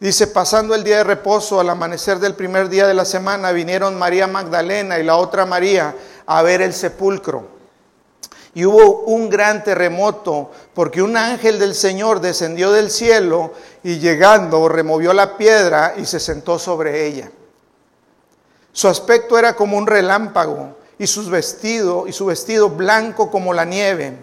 Dice, 0.00 0.28
pasando 0.28 0.74
el 0.74 0.82
día 0.82 0.98
de 0.98 1.04
reposo, 1.04 1.60
al 1.60 1.68
amanecer 1.68 2.18
del 2.20 2.34
primer 2.34 2.70
día 2.70 2.86
de 2.86 2.94
la 2.94 3.04
semana, 3.04 3.52
vinieron 3.52 3.98
María 3.98 4.26
Magdalena 4.26 4.98
y 4.98 5.02
la 5.02 5.16
otra 5.16 5.44
María 5.44 5.94
a 6.24 6.42
ver 6.42 6.62
el 6.62 6.72
sepulcro. 6.72 7.55
Y 8.56 8.64
hubo 8.64 9.00
un 9.00 9.28
gran 9.28 9.62
terremoto 9.62 10.50
porque 10.72 11.02
un 11.02 11.14
ángel 11.18 11.58
del 11.58 11.74
Señor 11.74 12.22
descendió 12.22 12.72
del 12.72 12.90
cielo 12.90 13.52
y 13.82 13.98
llegando 13.98 14.66
removió 14.66 15.12
la 15.12 15.36
piedra 15.36 15.92
y 15.98 16.06
se 16.06 16.18
sentó 16.18 16.58
sobre 16.58 17.06
ella. 17.06 17.30
Su 18.72 18.88
aspecto 18.88 19.38
era 19.38 19.54
como 19.54 19.76
un 19.76 19.86
relámpago 19.86 20.74
y 20.98 21.06
su 21.06 21.28
vestido 21.28 22.06
y 22.08 22.14
su 22.14 22.24
vestido 22.24 22.70
blanco 22.70 23.30
como 23.30 23.52
la 23.52 23.66
nieve. 23.66 24.16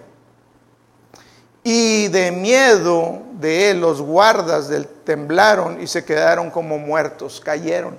Y 1.63 2.07
de 2.07 2.31
miedo 2.31 3.21
de 3.33 3.69
él 3.69 3.81
los 3.81 4.01
guardas 4.01 4.67
del 4.67 4.87
temblaron 4.87 5.79
y 5.79 5.85
se 5.85 6.03
quedaron 6.03 6.49
como 6.49 6.79
muertos, 6.79 7.39
cayeron 7.39 7.95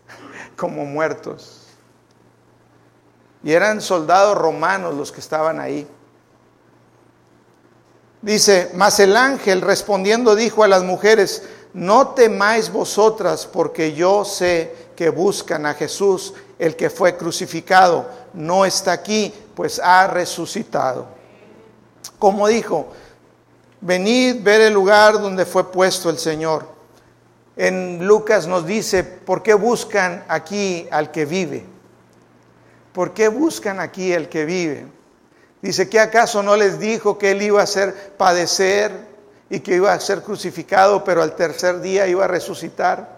como 0.56 0.86
muertos. 0.86 1.55
Y 3.46 3.52
eran 3.52 3.80
soldados 3.80 4.36
romanos 4.36 4.92
los 4.96 5.12
que 5.12 5.20
estaban 5.20 5.60
ahí. 5.60 5.86
Dice, 8.20 8.72
mas 8.74 8.98
el 8.98 9.16
ángel 9.16 9.60
respondiendo 9.60 10.34
dijo 10.34 10.64
a 10.64 10.68
las 10.68 10.82
mujeres, 10.82 11.44
no 11.72 12.08
temáis 12.08 12.72
vosotras 12.72 13.46
porque 13.46 13.92
yo 13.92 14.24
sé 14.24 14.74
que 14.96 15.10
buscan 15.10 15.64
a 15.64 15.74
Jesús, 15.74 16.34
el 16.58 16.74
que 16.74 16.90
fue 16.90 17.16
crucificado. 17.16 18.10
No 18.34 18.64
está 18.64 18.90
aquí, 18.90 19.32
pues 19.54 19.78
ha 19.78 20.08
resucitado. 20.08 21.06
Como 22.18 22.48
dijo, 22.48 22.88
venid 23.80 24.42
ver 24.42 24.62
el 24.62 24.74
lugar 24.74 25.20
donde 25.20 25.46
fue 25.46 25.70
puesto 25.70 26.10
el 26.10 26.18
Señor. 26.18 26.66
En 27.54 28.04
Lucas 28.08 28.48
nos 28.48 28.66
dice, 28.66 29.04
¿por 29.04 29.44
qué 29.44 29.54
buscan 29.54 30.24
aquí 30.26 30.88
al 30.90 31.12
que 31.12 31.26
vive? 31.26 31.75
¿Por 32.96 33.12
qué 33.12 33.28
buscan 33.28 33.78
aquí 33.78 34.14
el 34.14 34.30
que 34.30 34.46
vive? 34.46 34.86
Dice, 35.60 35.86
¿qué 35.86 36.00
acaso 36.00 36.42
no 36.42 36.56
les 36.56 36.80
dijo 36.80 37.18
que 37.18 37.32
él 37.32 37.42
iba 37.42 37.60
a 37.60 37.66
ser 37.66 37.92
padecer 38.16 38.90
y 39.50 39.60
que 39.60 39.74
iba 39.74 39.92
a 39.92 40.00
ser 40.00 40.22
crucificado, 40.22 41.04
pero 41.04 41.22
al 41.22 41.36
tercer 41.36 41.82
día 41.82 42.06
iba 42.06 42.24
a 42.24 42.28
resucitar? 42.28 43.15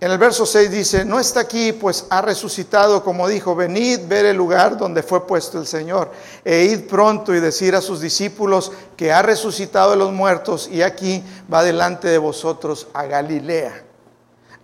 En 0.00 0.10
el 0.10 0.16
verso 0.16 0.46
6 0.46 0.70
dice, 0.70 1.04
no 1.04 1.20
está 1.20 1.40
aquí, 1.40 1.72
pues 1.72 2.06
ha 2.08 2.22
resucitado, 2.22 3.04
como 3.04 3.28
dijo, 3.28 3.54
venid 3.54 4.00
ver 4.08 4.24
el 4.24 4.36
lugar 4.36 4.78
donde 4.78 5.02
fue 5.02 5.26
puesto 5.26 5.58
el 5.58 5.66
Señor, 5.66 6.10
e 6.42 6.64
id 6.64 6.88
pronto 6.88 7.34
y 7.34 7.40
decir 7.40 7.74
a 7.74 7.82
sus 7.82 8.00
discípulos 8.00 8.72
que 8.96 9.12
ha 9.12 9.20
resucitado 9.20 9.90
de 9.90 9.98
los 9.98 10.10
muertos, 10.10 10.70
y 10.72 10.80
aquí 10.80 11.22
va 11.52 11.62
delante 11.62 12.08
de 12.08 12.16
vosotros 12.16 12.88
a 12.94 13.04
Galilea. 13.04 13.84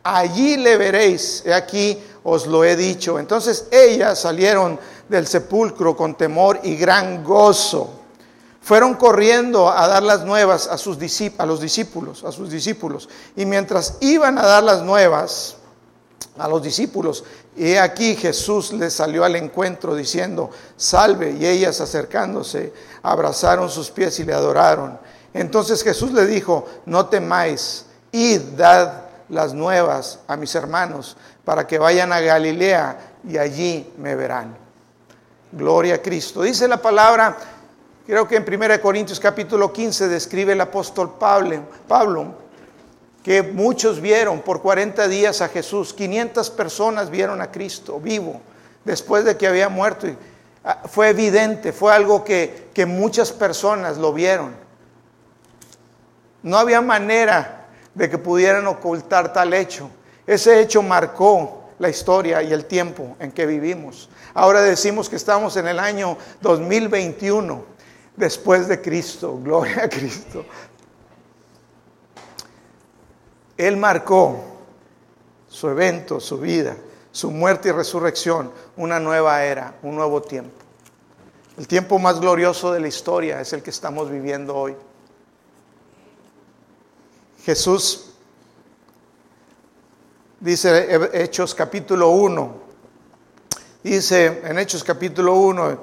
Allí 0.05 0.57
le 0.57 0.79
veréis, 0.79 1.42
he 1.44 1.53
aquí 1.53 2.01
os 2.22 2.46
lo 2.46 2.64
he 2.64 2.75
dicho. 2.75 3.18
Entonces 3.18 3.66
ellas 3.70 4.20
salieron 4.20 4.79
del 5.09 5.27
sepulcro 5.27 5.96
con 5.96 6.14
temor 6.16 6.61
y 6.62 6.77
gran 6.77 7.22
gozo 7.22 7.95
fueron 8.66 8.94
corriendo 8.94 9.70
a 9.70 9.87
dar 9.87 10.02
las 10.02 10.24
nuevas 10.24 10.66
a, 10.66 10.76
sus 10.76 10.98
a 11.38 11.46
los 11.46 11.61
discípulos, 11.61 12.24
a 12.24 12.33
sus 12.33 12.50
discípulos. 12.50 13.09
Y 13.37 13.46
mientras 13.46 13.98
iban 14.00 14.38
a 14.38 14.42
dar 14.44 14.64
las 14.64 14.83
nuevas 14.83 15.55
a 16.37 16.48
los 16.48 16.64
discípulos, 16.64 17.22
y 17.55 17.76
aquí 17.76 18.16
Jesús 18.16 18.72
les 18.72 18.92
salió 18.92 19.22
al 19.22 19.37
encuentro 19.37 19.94
diciendo, 19.94 20.50
salve, 20.76 21.31
y 21.38 21.46
ellas 21.46 21.81
acercándose, 21.81 22.72
abrazaron 23.05 23.70
sus 23.70 23.92
pies 23.92 24.18
y 24.18 24.24
le 24.24 24.35
adoraron. 24.35 24.98
Entonces 25.33 25.85
Jesús 25.85 26.11
le 26.11 26.26
dijo, 26.26 26.66
no 26.87 27.07
temáis, 27.07 27.87
id, 28.11 28.40
dad 28.57 29.05
las 29.29 29.55
nuevas 29.55 30.18
a 30.26 30.37
mis 30.37 30.52
hermanos, 30.57 31.16
para 31.44 31.68
que 31.68 31.79
vayan 31.79 32.12
a 32.12 32.18
Galilea 32.18 33.12
y 33.29 33.38
allí 33.38 33.92
me 33.96 34.16
verán. 34.16 34.57
Gloria 35.52 35.94
a 35.94 36.02
Cristo. 36.02 36.42
Dice 36.42 36.66
la 36.66 36.83
palabra 36.83 37.37
Creo 38.06 38.28
que 38.28 38.36
en 38.36 38.44
1 38.48 38.80
Corintios 38.80 39.18
capítulo 39.18 39.72
15 39.72 40.06
describe 40.06 40.52
el 40.52 40.60
apóstol 40.60 41.14
Pablo, 41.18 42.34
que 43.24 43.42
muchos 43.42 44.00
vieron 44.00 44.42
por 44.42 44.62
40 44.62 45.08
días 45.08 45.40
a 45.40 45.48
Jesús, 45.48 45.92
500 45.92 46.50
personas 46.50 47.10
vieron 47.10 47.40
a 47.40 47.50
Cristo 47.50 47.98
vivo 47.98 48.40
después 48.84 49.24
de 49.24 49.36
que 49.36 49.48
había 49.48 49.68
muerto. 49.68 50.06
Ah, 50.62 50.82
fue 50.88 51.08
evidente, 51.08 51.72
fue 51.72 51.92
algo 51.92 52.22
que, 52.22 52.68
que 52.72 52.86
muchas 52.86 53.32
personas 53.32 53.98
lo 53.98 54.12
vieron. 54.12 54.54
No 56.44 56.58
había 56.58 56.80
manera 56.80 57.66
de 57.92 58.08
que 58.08 58.18
pudieran 58.18 58.68
ocultar 58.68 59.32
tal 59.32 59.52
hecho. 59.52 59.90
Ese 60.28 60.60
hecho 60.60 60.80
marcó 60.80 61.70
la 61.80 61.88
historia 61.88 62.40
y 62.44 62.52
el 62.52 62.66
tiempo 62.66 63.16
en 63.18 63.32
que 63.32 63.46
vivimos. 63.46 64.08
Ahora 64.32 64.62
decimos 64.62 65.08
que 65.08 65.16
estamos 65.16 65.56
en 65.56 65.66
el 65.66 65.80
año 65.80 66.16
2021 66.40 67.75
después 68.16 68.66
de 68.68 68.81
Cristo, 68.81 69.38
gloria 69.42 69.85
a 69.85 69.88
Cristo. 69.88 70.44
Él 73.57 73.76
marcó 73.76 74.44
su 75.48 75.68
evento, 75.68 76.20
su 76.20 76.38
vida, 76.38 76.76
su 77.12 77.31
muerte 77.31 77.70
y 77.70 77.72
resurrección, 77.72 78.50
una 78.76 79.00
nueva 79.00 79.44
era, 79.44 79.76
un 79.83 79.94
nuevo 79.94 80.20
tiempo. 80.20 80.52
El 81.57 81.66
tiempo 81.66 81.98
más 81.98 82.20
glorioso 82.20 82.72
de 82.72 82.81
la 82.81 82.88
historia 82.88 83.40
es 83.40 83.52
el 83.55 83.62
que 83.62 83.70
estamos 83.70 84.11
viviendo 84.11 84.55
hoy. 84.55 84.76
Jesús 87.44 88.11
dice 90.40 91.09
Hechos 91.14 91.55
capítulo 91.55 92.11
1, 92.11 92.55
dice 93.83 94.42
en 94.44 94.59
Hechos 94.59 94.85
capítulo 94.85 95.35
1, 95.37 95.79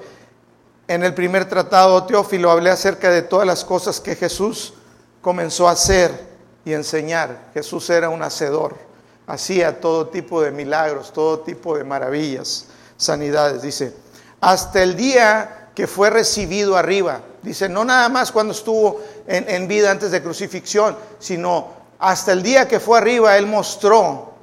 en 0.88 1.04
el 1.04 1.14
primer 1.14 1.48
tratado, 1.48 2.04
Teófilo, 2.04 2.52
hablé 2.52 2.70
acerca 2.70 3.10
de 3.10 3.22
todas 3.22 3.48
las 3.48 3.64
cosas 3.64 4.00
que 4.00 4.16
Jesús 4.16 4.74
comenzó 5.22 5.68
a 5.68 5.72
hacer 5.72 6.12
y 6.66 6.74
enseñar. 6.74 7.52
Jesús 7.54 7.90
era 7.90 8.10
un 8.10 8.22
hacedor, 8.22 8.76
hacía 9.26 9.80
todo 9.80 10.08
tipo 10.08 10.42
de 10.42 10.52
milagros, 10.52 11.14
todo 11.14 11.40
tipo 11.40 11.78
de 11.78 11.84
maravillas, 11.84 12.68
sanidades. 12.98 13.62
Dice, 13.62 13.96
hasta 14.42 14.84
el 14.84 14.96
día 14.96 15.70
que 15.74 15.88
fue 15.88 16.10
recibido 16.10 16.76
arriba. 16.76 17.22
Dice, 17.42 17.70
no 17.70 17.86
nada 17.86 18.10
más 18.10 18.32
cuando 18.32 18.54
estuvo 18.54 19.02
en, 19.26 19.50
en 19.50 19.68
vida 19.68 19.90
antes 19.90 20.12
de 20.12 20.22
crucifixión, 20.22 20.98
sino 21.20 21.70
hasta 22.00 22.34
el 22.34 22.44
día 22.44 22.68
que 22.68 22.82
fue 22.82 22.98
arriba, 22.98 23.38
Él 23.38 23.48
mostró 23.48 24.34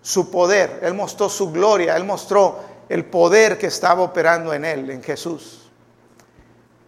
su 0.00 0.30
poder, 0.30 0.78
Él 0.82 0.94
mostró 0.94 1.28
su 1.28 1.50
gloria, 1.50 1.96
Él 1.96 2.04
mostró 2.04 2.67
el 2.88 3.04
poder 3.04 3.58
que 3.58 3.66
estaba 3.66 4.02
operando 4.02 4.52
en 4.52 4.64
él, 4.64 4.90
en 4.90 5.02
Jesús. 5.02 5.68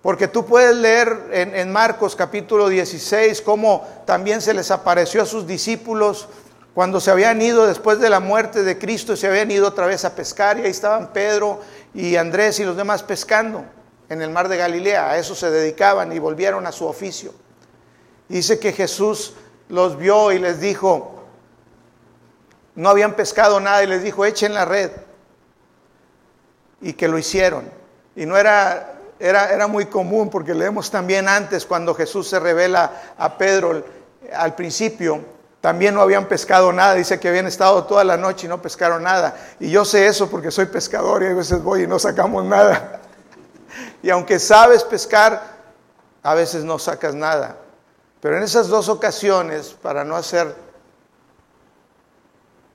Porque 0.02 0.28
tú 0.28 0.46
puedes 0.46 0.74
leer 0.74 1.28
en, 1.30 1.70
Marcos 1.70 2.16
capítulo 2.16 2.68
16 2.68 3.42
cómo 3.42 3.86
también 4.06 4.40
se 4.40 4.54
les 4.54 4.70
apareció 4.70 5.22
a 5.22 5.26
sus 5.26 5.46
discípulos 5.46 6.28
cuando 6.72 7.00
se 7.00 7.10
habían 7.10 7.42
ido 7.42 7.66
después 7.66 7.98
de 7.98 8.08
la 8.08 8.20
muerte 8.20 8.62
de 8.62 8.78
Cristo, 8.78 9.16
se 9.16 9.26
habían 9.26 9.50
ido 9.50 9.66
otra 9.66 9.86
vez 9.86 10.04
a 10.04 10.14
pescar 10.14 10.58
y 10.58 10.62
ahí 10.62 10.70
estaban 10.70 11.12
Pedro 11.12 11.60
y 11.92 12.16
Andrés 12.16 12.60
y 12.60 12.64
los 12.64 12.76
demás 12.76 13.02
pescando 13.02 13.64
en 14.08 14.22
el 14.22 14.30
mar 14.30 14.48
de 14.48 14.56
Galilea. 14.56 15.10
A 15.10 15.18
eso 15.18 15.34
se 15.34 15.50
dedicaban 15.50 16.12
y 16.12 16.18
volvieron 16.18 16.66
a 16.66 16.72
su 16.72 16.86
oficio. 16.86 17.34
Dice 18.28 18.58
que 18.58 18.72
Jesús 18.72 19.34
los 19.68 19.98
vio 19.98 20.32
y 20.32 20.38
les 20.38 20.60
dijo, 20.60 21.24
no 22.76 22.88
habían 22.88 23.14
pescado 23.14 23.60
nada 23.60 23.82
y 23.82 23.86
les 23.86 24.02
dijo, 24.02 24.24
echen 24.24 24.54
la 24.54 24.64
red. 24.64 24.90
Y 26.80 26.92
que 26.94 27.08
lo 27.08 27.18
hicieron. 27.18 27.70
Y 28.16 28.26
no 28.26 28.36
era, 28.36 28.94
era, 29.18 29.52
era 29.52 29.66
muy 29.66 29.86
común 29.86 30.30
porque 30.30 30.54
leemos 30.54 30.90
también 30.90 31.28
antes 31.28 31.66
cuando 31.66 31.94
Jesús 31.94 32.28
se 32.28 32.40
revela 32.40 33.14
a 33.18 33.36
Pedro 33.36 33.84
al 34.34 34.54
principio, 34.54 35.20
también 35.60 35.94
no 35.94 36.00
habían 36.00 36.26
pescado 36.26 36.72
nada, 36.72 36.94
dice 36.94 37.20
que 37.20 37.28
habían 37.28 37.46
estado 37.46 37.84
toda 37.84 38.02
la 38.02 38.16
noche 38.16 38.46
y 38.46 38.48
no 38.48 38.62
pescaron 38.62 39.02
nada. 39.02 39.36
Y 39.58 39.70
yo 39.70 39.84
sé 39.84 40.06
eso 40.06 40.30
porque 40.30 40.50
soy 40.50 40.66
pescador 40.66 41.22
y 41.22 41.26
a 41.26 41.34
veces 41.34 41.62
voy 41.62 41.82
y 41.82 41.86
no 41.86 41.98
sacamos 41.98 42.44
nada. 42.44 43.00
Y 44.02 44.08
aunque 44.08 44.38
sabes 44.38 44.82
pescar, 44.82 45.42
a 46.22 46.34
veces 46.34 46.64
no 46.64 46.78
sacas 46.78 47.14
nada. 47.14 47.56
Pero 48.20 48.36
en 48.36 48.42
esas 48.42 48.68
dos 48.68 48.88
ocasiones, 48.88 49.76
para 49.80 50.04
no 50.04 50.16
hacer, 50.16 50.54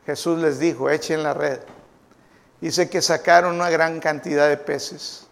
Jesús 0.05 0.39
les 0.39 0.59
dijo, 0.59 0.89
echen 0.89 1.23
la 1.23 1.33
red. 1.33 1.59
Dice 2.65 2.89
que 2.89 2.99
sacaron 2.99 3.57
una 3.57 3.69
gran 3.69 3.99
cantidad 3.99 4.49
de 4.49 4.57
peces. 4.57 5.27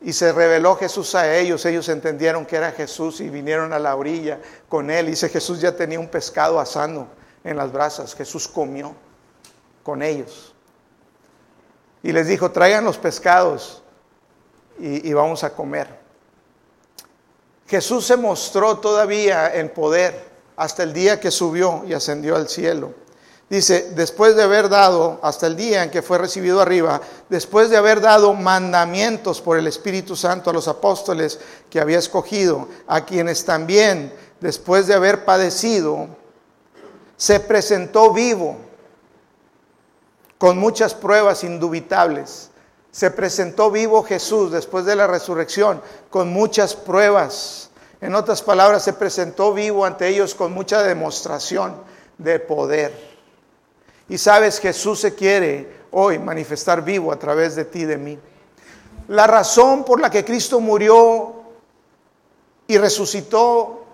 Y 0.00 0.12
se 0.12 0.32
reveló 0.32 0.76
Jesús 0.76 1.16
a 1.16 1.36
ellos, 1.36 1.66
ellos 1.66 1.88
entendieron 1.88 2.46
que 2.46 2.54
era 2.54 2.70
Jesús 2.70 3.20
y 3.20 3.28
vinieron 3.28 3.72
a 3.72 3.80
la 3.80 3.96
orilla 3.96 4.38
con 4.68 4.92
él. 4.92 5.06
Dice 5.06 5.28
Jesús 5.28 5.60
ya 5.60 5.74
tenía 5.74 5.98
un 5.98 6.06
pescado 6.06 6.60
asando 6.60 7.08
en 7.42 7.56
las 7.56 7.72
brasas, 7.72 8.14
Jesús 8.14 8.46
comió 8.46 8.94
con 9.82 10.02
ellos. 10.02 10.54
Y 12.00 12.12
les 12.12 12.28
dijo, 12.28 12.52
traigan 12.52 12.84
los 12.84 12.96
pescados 12.96 13.82
y, 14.78 15.08
y 15.08 15.12
vamos 15.12 15.42
a 15.42 15.52
comer. 15.52 15.88
Jesús 17.66 18.06
se 18.06 18.16
mostró 18.16 18.78
todavía 18.78 19.52
en 19.56 19.68
poder 19.68 20.30
hasta 20.54 20.84
el 20.84 20.92
día 20.92 21.18
que 21.18 21.32
subió 21.32 21.82
y 21.88 21.92
ascendió 21.92 22.36
al 22.36 22.48
cielo. 22.48 22.94
Dice, 23.50 23.90
después 23.96 24.36
de 24.36 24.44
haber 24.44 24.68
dado, 24.68 25.18
hasta 25.24 25.48
el 25.48 25.56
día 25.56 25.82
en 25.82 25.90
que 25.90 26.02
fue 26.02 26.18
recibido 26.18 26.60
arriba, 26.60 27.00
después 27.28 27.68
de 27.68 27.76
haber 27.76 28.00
dado 28.00 28.32
mandamientos 28.32 29.40
por 29.40 29.58
el 29.58 29.66
Espíritu 29.66 30.14
Santo 30.14 30.50
a 30.50 30.52
los 30.52 30.68
apóstoles 30.68 31.40
que 31.68 31.80
había 31.80 31.98
escogido, 31.98 32.68
a 32.86 33.04
quienes 33.04 33.44
también, 33.44 34.14
después 34.38 34.86
de 34.86 34.94
haber 34.94 35.24
padecido, 35.24 36.06
se 37.16 37.40
presentó 37.40 38.12
vivo, 38.12 38.56
con 40.38 40.56
muchas 40.56 40.94
pruebas 40.94 41.42
indubitables. 41.42 42.50
Se 42.92 43.10
presentó 43.10 43.72
vivo 43.72 44.04
Jesús 44.04 44.52
después 44.52 44.84
de 44.84 44.94
la 44.94 45.08
resurrección, 45.08 45.82
con 46.08 46.32
muchas 46.32 46.76
pruebas. 46.76 47.70
En 48.00 48.14
otras 48.14 48.42
palabras, 48.42 48.84
se 48.84 48.92
presentó 48.92 49.52
vivo 49.52 49.84
ante 49.84 50.06
ellos 50.06 50.36
con 50.36 50.52
mucha 50.52 50.84
demostración 50.84 51.74
de 52.16 52.38
poder. 52.38 53.09
Y 54.10 54.18
sabes, 54.18 54.58
Jesús 54.58 54.98
se 54.98 55.14
quiere 55.14 55.68
hoy 55.92 56.18
manifestar 56.18 56.82
vivo 56.82 57.12
a 57.12 57.18
través 57.18 57.54
de 57.54 57.64
ti, 57.64 57.84
de 57.84 57.96
mí. 57.96 58.18
La 59.06 59.28
razón 59.28 59.84
por 59.84 60.00
la 60.00 60.10
que 60.10 60.24
Cristo 60.24 60.58
murió 60.58 61.42
y 62.66 62.76
resucitó 62.76 63.84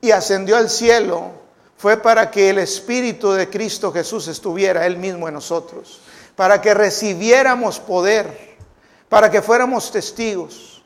y 0.00 0.10
ascendió 0.10 0.56
al 0.56 0.68
cielo 0.68 1.30
fue 1.76 1.96
para 1.98 2.32
que 2.32 2.50
el 2.50 2.58
Espíritu 2.58 3.30
de 3.30 3.48
Cristo 3.48 3.92
Jesús 3.92 4.26
estuviera 4.26 4.86
Él 4.86 4.96
mismo 4.96 5.28
en 5.28 5.34
nosotros, 5.34 6.00
para 6.34 6.60
que 6.60 6.74
recibiéramos 6.74 7.78
poder, 7.78 8.56
para 9.08 9.30
que 9.30 9.40
fuéramos 9.40 9.92
testigos. 9.92 10.82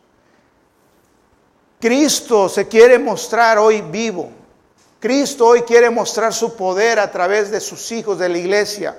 Cristo 1.81 2.51
se 2.51 2.69
quiere 2.69 2.99
mostrar 2.99 3.57
hoy 3.57 3.81
vivo. 3.81 4.31
Cristo 5.05 5.49
hoy 5.49 5.61
quiere 5.65 5.91
mostrar 5.91 6.33
su 6.33 6.57
poder 6.57 6.99
a 6.99 7.13
través 7.13 7.51
de 7.51 7.61
sus 7.61 7.93
hijos 7.93 8.19
de 8.19 8.31
la 8.31 8.39
iglesia. 8.39 8.97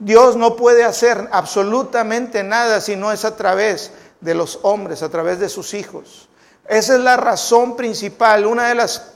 Dios 0.00 0.34
no 0.34 0.56
puede 0.56 0.82
hacer 0.82 1.28
absolutamente 1.30 2.42
nada 2.42 2.80
si 2.80 2.96
no 2.96 3.12
es 3.12 3.24
a 3.24 3.36
través 3.36 3.92
de 4.20 4.34
los 4.34 4.58
hombres, 4.62 5.04
a 5.04 5.08
través 5.08 5.38
de 5.38 5.48
sus 5.48 5.74
hijos. 5.74 6.28
Esa 6.66 6.96
es 6.96 7.00
la 7.02 7.16
razón 7.16 7.76
principal, 7.76 8.44
una 8.44 8.66
de 8.66 8.74
las, 8.74 9.12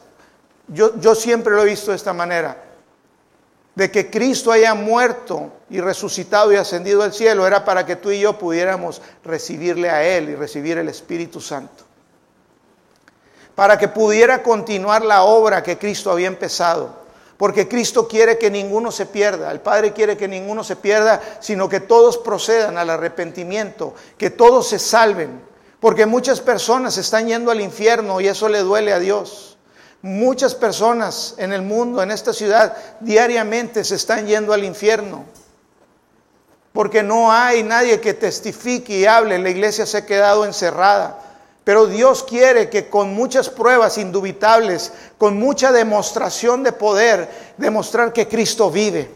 yo, 0.68 0.96
yo 1.00 1.16
siempre 1.16 1.52
lo 1.52 1.62
he 1.62 1.70
visto 1.70 1.90
de 1.90 1.96
esta 1.96 2.12
manera, 2.12 2.56
de 3.74 3.90
que 3.90 4.08
Cristo 4.08 4.52
haya 4.52 4.74
muerto 4.74 5.54
y 5.70 5.80
resucitado 5.80 6.52
y 6.52 6.56
ascendido 6.56 7.02
al 7.02 7.12
cielo, 7.12 7.48
era 7.48 7.64
para 7.64 7.84
que 7.84 7.96
tú 7.96 8.12
y 8.12 8.20
yo 8.20 8.38
pudiéramos 8.38 9.02
recibirle 9.24 9.90
a 9.90 10.04
Él 10.04 10.28
y 10.28 10.36
recibir 10.36 10.78
el 10.78 10.88
Espíritu 10.88 11.40
Santo 11.40 11.83
para 13.54 13.78
que 13.78 13.88
pudiera 13.88 14.42
continuar 14.42 15.04
la 15.04 15.22
obra 15.22 15.62
que 15.62 15.78
Cristo 15.78 16.10
había 16.10 16.26
empezado. 16.26 17.04
Porque 17.36 17.68
Cristo 17.68 18.06
quiere 18.06 18.38
que 18.38 18.50
ninguno 18.50 18.92
se 18.92 19.06
pierda, 19.06 19.50
el 19.50 19.60
Padre 19.60 19.92
quiere 19.92 20.16
que 20.16 20.28
ninguno 20.28 20.62
se 20.62 20.76
pierda, 20.76 21.20
sino 21.40 21.68
que 21.68 21.80
todos 21.80 22.18
procedan 22.18 22.78
al 22.78 22.90
arrepentimiento, 22.90 23.94
que 24.16 24.30
todos 24.30 24.68
se 24.68 24.78
salven. 24.78 25.42
Porque 25.80 26.06
muchas 26.06 26.40
personas 26.40 26.96
están 26.96 27.26
yendo 27.26 27.50
al 27.50 27.60
infierno 27.60 28.20
y 28.20 28.28
eso 28.28 28.48
le 28.48 28.60
duele 28.60 28.92
a 28.92 28.98
Dios. 28.98 29.58
Muchas 30.00 30.54
personas 30.54 31.34
en 31.38 31.52
el 31.52 31.62
mundo, 31.62 32.02
en 32.02 32.10
esta 32.10 32.32
ciudad, 32.32 32.76
diariamente 33.00 33.84
se 33.84 33.96
están 33.96 34.26
yendo 34.26 34.52
al 34.52 34.64
infierno. 34.64 35.24
Porque 36.72 37.02
no 37.02 37.32
hay 37.32 37.62
nadie 37.62 38.00
que 38.00 38.14
testifique 38.14 38.98
y 38.98 39.06
hable, 39.06 39.38
la 39.38 39.50
iglesia 39.50 39.86
se 39.86 39.98
ha 39.98 40.06
quedado 40.06 40.44
encerrada. 40.44 41.23
Pero 41.64 41.86
Dios 41.86 42.22
quiere 42.22 42.68
que 42.68 42.90
con 42.90 43.14
muchas 43.14 43.48
pruebas 43.48 43.96
indubitables, 43.96 44.92
con 45.16 45.38
mucha 45.38 45.72
demostración 45.72 46.62
de 46.62 46.72
poder, 46.72 47.54
demostrar 47.56 48.12
que 48.12 48.28
Cristo 48.28 48.70
vive. 48.70 49.10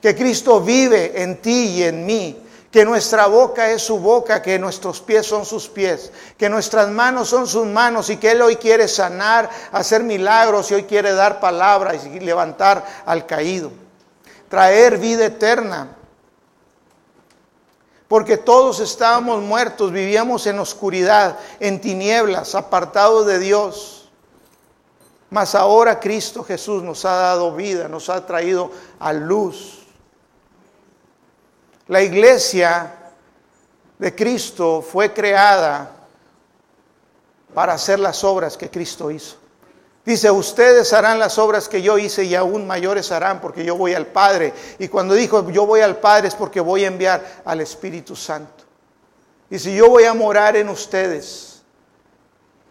Que 0.00 0.16
Cristo 0.16 0.62
vive 0.62 1.22
en 1.22 1.42
ti 1.42 1.66
y 1.76 1.82
en 1.82 2.06
mí. 2.06 2.42
Que 2.70 2.84
nuestra 2.84 3.26
boca 3.26 3.70
es 3.70 3.82
su 3.82 3.98
boca, 3.98 4.40
que 4.40 4.58
nuestros 4.58 5.00
pies 5.00 5.26
son 5.26 5.44
sus 5.44 5.68
pies, 5.68 6.12
que 6.38 6.48
nuestras 6.48 6.88
manos 6.88 7.28
son 7.28 7.46
sus 7.46 7.66
manos 7.66 8.08
y 8.08 8.16
que 8.16 8.30
Él 8.30 8.40
hoy 8.40 8.56
quiere 8.56 8.88
sanar, 8.88 9.50
hacer 9.72 10.02
milagros 10.02 10.70
y 10.70 10.74
hoy 10.74 10.84
quiere 10.84 11.12
dar 11.12 11.40
palabras 11.40 12.06
y 12.06 12.20
levantar 12.20 12.84
al 13.04 13.26
caído. 13.26 13.72
Traer 14.48 14.98
vida 14.98 15.26
eterna 15.26 15.96
porque 18.10 18.36
todos 18.36 18.80
estábamos 18.80 19.40
muertos, 19.40 19.92
vivíamos 19.92 20.44
en 20.48 20.58
oscuridad, 20.58 21.38
en 21.60 21.80
tinieblas, 21.80 22.56
apartados 22.56 23.24
de 23.24 23.38
Dios. 23.38 24.10
Mas 25.30 25.54
ahora 25.54 26.00
Cristo 26.00 26.42
Jesús 26.42 26.82
nos 26.82 27.04
ha 27.04 27.12
dado 27.12 27.54
vida, 27.54 27.86
nos 27.86 28.08
ha 28.08 28.26
traído 28.26 28.72
a 28.98 29.12
luz. 29.12 29.86
La 31.86 32.02
iglesia 32.02 33.12
de 33.96 34.12
Cristo 34.12 34.82
fue 34.82 35.14
creada 35.14 35.92
para 37.54 37.74
hacer 37.74 38.00
las 38.00 38.24
obras 38.24 38.56
que 38.56 38.68
Cristo 38.68 39.12
hizo. 39.12 39.36
Dice, 40.04 40.30
ustedes 40.30 40.92
harán 40.92 41.18
las 41.18 41.38
obras 41.38 41.68
que 41.68 41.82
yo 41.82 41.98
hice 41.98 42.24
y 42.24 42.34
aún 42.34 42.66
mayores 42.66 43.12
harán 43.12 43.40
porque 43.40 43.64
yo 43.64 43.76
voy 43.76 43.94
al 43.94 44.06
Padre. 44.06 44.54
Y 44.78 44.88
cuando 44.88 45.14
dijo, 45.14 45.50
yo 45.50 45.66
voy 45.66 45.82
al 45.82 45.98
Padre 45.98 46.28
es 46.28 46.34
porque 46.34 46.60
voy 46.60 46.84
a 46.84 46.88
enviar 46.88 47.42
al 47.44 47.60
Espíritu 47.60 48.16
Santo. 48.16 48.64
Dice, 49.50 49.74
yo 49.74 49.90
voy 49.90 50.04
a 50.04 50.14
morar 50.14 50.56
en 50.56 50.68
ustedes. 50.68 51.62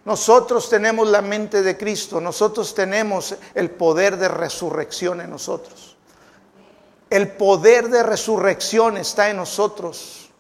Nosotros 0.06 0.70
tenemos 0.70 1.08
la 1.08 1.22
mente 1.22 1.62
de 1.62 1.78
Cristo, 1.78 2.20
nosotros 2.20 2.74
tenemos 2.74 3.36
el 3.54 3.70
poder 3.70 4.18
de 4.18 4.28
resurrección 4.28 5.22
en 5.22 5.30
nosotros. 5.30 5.98
El 7.10 7.28
poder 7.34 7.90
de 7.90 8.02
resurrección 8.02 8.98
está 8.98 9.30
en 9.30 9.38
nosotros. 9.38 10.32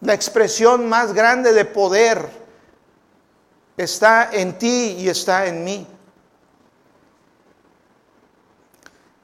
La 0.00 0.14
expresión 0.14 0.88
más 0.88 1.12
grande 1.12 1.52
de 1.52 1.64
poder 1.64 2.43
está 3.76 4.30
en 4.32 4.58
ti 4.58 4.96
y 4.98 5.08
está 5.08 5.46
en 5.46 5.64
mí. 5.64 5.86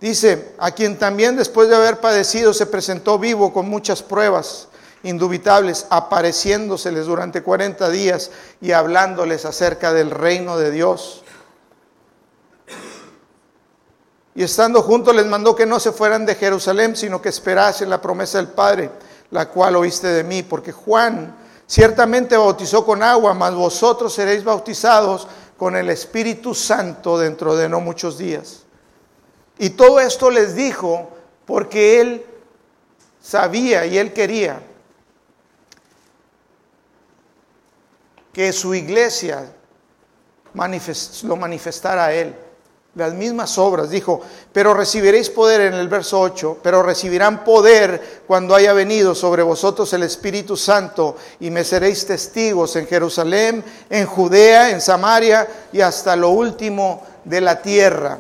Dice, 0.01 0.55
a 0.59 0.71
quien 0.71 0.99
también 0.99 1.37
después 1.37 1.69
de 1.69 1.77
haber 1.77 2.01
padecido 2.01 2.55
se 2.55 2.67
presentó 2.67 3.19
vivo 3.19 3.53
con 3.53 3.69
muchas 3.69 4.03
pruebas 4.03 4.69
indubitables, 5.03 5.87
apareciéndoseles 5.91 7.07
durante 7.07 7.43
40 7.43 7.89
días 7.91 8.31
y 8.61 8.73
hablándoles 8.73 9.45
acerca 9.45 9.93
del 9.93 10.11
reino 10.11 10.57
de 10.57 10.71
Dios. 10.71 11.23
Y 14.35 14.43
estando 14.43 14.83
juntos 14.83 15.15
les 15.15 15.27
mandó 15.27 15.55
que 15.55 15.67
no 15.67 15.81
se 15.81 15.93
fueran 15.93 16.25
de 16.25 16.35
Jerusalén, 16.35 16.97
sino 16.97 17.21
que 17.21 17.29
esperasen 17.29 17.91
la 17.91 18.01
promesa 18.01 18.39
del 18.39 18.49
Padre, 18.49 18.91
la 19.31 19.49
cual 19.49 19.77
oíste 19.77 20.09
de 20.09 20.25
mí, 20.25 20.43
porque 20.43 20.73
Juan 20.73 21.37
Ciertamente 21.71 22.37
bautizó 22.37 22.85
con 22.85 23.01
agua, 23.01 23.33
mas 23.33 23.55
vosotros 23.55 24.13
seréis 24.13 24.43
bautizados 24.43 25.29
con 25.57 25.77
el 25.77 25.89
Espíritu 25.89 26.53
Santo 26.53 27.17
dentro 27.17 27.55
de 27.55 27.69
no 27.69 27.79
muchos 27.81 28.19
días. 28.19 28.65
Y 29.57 29.71
todo 29.71 30.01
esto 30.01 30.33
les 30.33 30.57
dijo 30.57 31.09
porque 31.47 32.01
él 32.01 32.27
sabía 33.23 33.87
y 33.87 33.99
él 33.99 34.13
quería 34.13 34.61
que 38.33 38.53
su 38.53 38.75
iglesia 38.75 39.53
lo 41.23 41.37
manifestara 41.37 42.07
a 42.07 42.13
él. 42.13 42.35
Las 42.95 43.15
mismas 43.15 43.57
obras. 43.59 43.91
Dijo, 43.91 44.21
pero 44.53 44.75
recibiréis 44.75 45.31
poder 45.31 45.61
en 45.61 45.75
el 45.75 45.89
verso 45.89 46.21
8, 46.21 46.59
pero 46.63 46.83
recibirán 46.83 47.45
poder 47.45 48.23
cuando 48.27 48.55
haya 48.55 48.73
venido 48.73 49.15
sobre 49.15 49.43
vosotros 49.43 49.93
el 49.93 50.03
Espíritu 50.03 50.57
Santo 50.57 51.17
y 51.39 51.51
me 51.51 51.65
seréis 51.65 52.07
testigos 52.07 52.77
en 52.77 52.87
Jerusalén, 52.87 53.65
en 53.89 54.07
Judea, 54.07 54.71
en 54.71 54.81
Samaria 54.81 55.49
y 55.73 55.81
hasta 55.81 56.17
lo 56.17 56.31
último 56.31 57.03
de 57.25 57.41
la 57.41 57.63
tierra. 57.63 58.19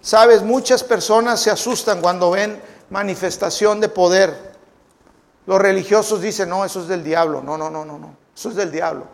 Sabes, 0.00 0.42
muchas 0.42 0.84
personas 0.84 1.40
se 1.40 1.50
asustan 1.50 2.02
cuando 2.02 2.30
ven 2.30 2.60
manifestación 2.90 3.80
de 3.80 3.88
poder. 3.88 4.54
Los 5.46 5.58
religiosos 5.58 6.20
dicen, 6.20 6.50
no, 6.50 6.64
eso 6.64 6.82
es 6.82 6.88
del 6.88 7.02
diablo. 7.02 7.42
No, 7.42 7.56
no, 7.56 7.70
no, 7.70 7.84
no, 7.84 7.98
no, 7.98 8.16
eso 8.36 8.50
es 8.50 8.54
del 8.54 8.70
diablo. 8.70 9.06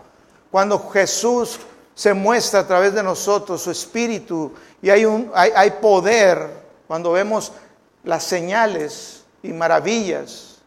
Cuando 0.50 0.90
Jesús 0.90 1.60
se 2.00 2.14
muestra 2.14 2.60
a 2.60 2.66
través 2.66 2.94
de 2.94 3.02
nosotros 3.02 3.60
su 3.60 3.70
espíritu 3.70 4.54
y 4.80 4.88
hay, 4.88 5.04
un, 5.04 5.30
hay, 5.34 5.50
hay 5.54 5.70
poder 5.72 6.48
cuando 6.86 7.12
vemos 7.12 7.52
las 8.04 8.24
señales 8.24 9.24
y 9.42 9.52
maravillas. 9.52 10.62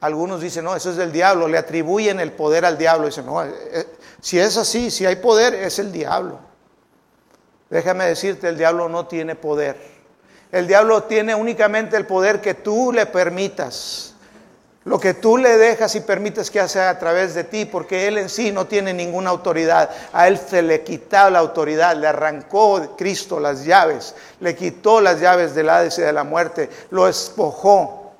Algunos 0.00 0.40
dicen, 0.40 0.64
no, 0.64 0.74
eso 0.74 0.90
es 0.90 0.96
del 0.96 1.12
diablo, 1.12 1.46
le 1.46 1.58
atribuyen 1.58 2.18
el 2.18 2.32
poder 2.32 2.64
al 2.64 2.76
diablo. 2.76 3.06
Dicen, 3.06 3.26
no, 3.26 3.44
eh, 3.44 3.86
si 4.20 4.40
es 4.40 4.56
así, 4.56 4.90
si 4.90 5.06
hay 5.06 5.14
poder, 5.14 5.54
es 5.54 5.78
el 5.78 5.92
diablo. 5.92 6.40
Déjame 7.70 8.06
decirte, 8.06 8.48
el 8.48 8.58
diablo 8.58 8.88
no 8.88 9.06
tiene 9.06 9.36
poder. 9.36 9.80
El 10.50 10.66
diablo 10.66 11.04
tiene 11.04 11.36
únicamente 11.36 11.96
el 11.96 12.04
poder 12.04 12.40
que 12.40 12.54
tú 12.54 12.90
le 12.92 13.06
permitas. 13.06 14.13
Lo 14.84 15.00
que 15.00 15.14
tú 15.14 15.38
le 15.38 15.56
dejas 15.56 15.94
y 15.94 16.00
permites 16.00 16.50
que 16.50 16.60
haga 16.60 16.90
a 16.90 16.98
través 16.98 17.34
de 17.34 17.44
ti, 17.44 17.64
porque 17.64 18.06
Él 18.06 18.18
en 18.18 18.28
sí 18.28 18.52
no 18.52 18.66
tiene 18.66 18.92
ninguna 18.92 19.30
autoridad. 19.30 19.90
A 20.12 20.28
Él 20.28 20.38
se 20.38 20.60
le 20.60 20.82
quitó 20.82 21.30
la 21.30 21.38
autoridad, 21.38 21.96
le 21.96 22.06
arrancó 22.06 22.94
Cristo 22.94 23.40
las 23.40 23.64
llaves, 23.64 24.14
le 24.40 24.54
quitó 24.54 25.00
las 25.00 25.20
llaves 25.20 25.54
del 25.54 25.70
Hades 25.70 25.98
y 25.98 26.02
de 26.02 26.12
la 26.12 26.24
muerte, 26.24 26.68
lo 26.90 27.08
espojó 27.08 28.12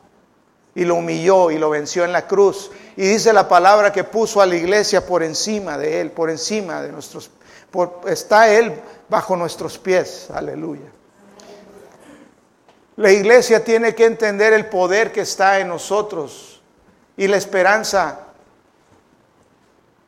y 0.75 0.87
lo 0.87 0.95
humilló 0.95 1.51
y 1.51 1.59
lo 1.59 1.69
venció 1.69 2.03
en 2.03 2.13
la 2.13 2.27
cruz. 2.27 2.71
Y 2.97 3.03
dice 3.09 3.35
la 3.35 3.47
palabra 3.47 3.93
que 3.93 4.05
puso 4.05 4.41
a 4.41 4.47
la 4.47 4.57
iglesia 4.57 5.05
por 5.05 5.23
encima 5.23 5.77
de 5.77 6.01
Él, 6.01 6.13
por 6.13 6.31
encima 6.31 6.81
de 6.81 6.93
nuestros... 6.93 7.31
está 8.07 8.49
Él 8.49 8.73
bajo 9.11 9.37
nuestros 9.37 9.77
pies, 9.77 10.29
aleluya. 10.33 10.91
La 12.97 13.13
iglesia 13.13 13.63
tiene 13.63 13.95
que 13.95 14.07
entender 14.07 14.55
el 14.55 14.67
poder 14.67 15.13
que 15.13 15.23
está 15.23 15.59
en 15.59 15.69
nosotros 15.69 16.54
y 17.17 17.29
la 17.29 17.37
esperanza 17.37 18.21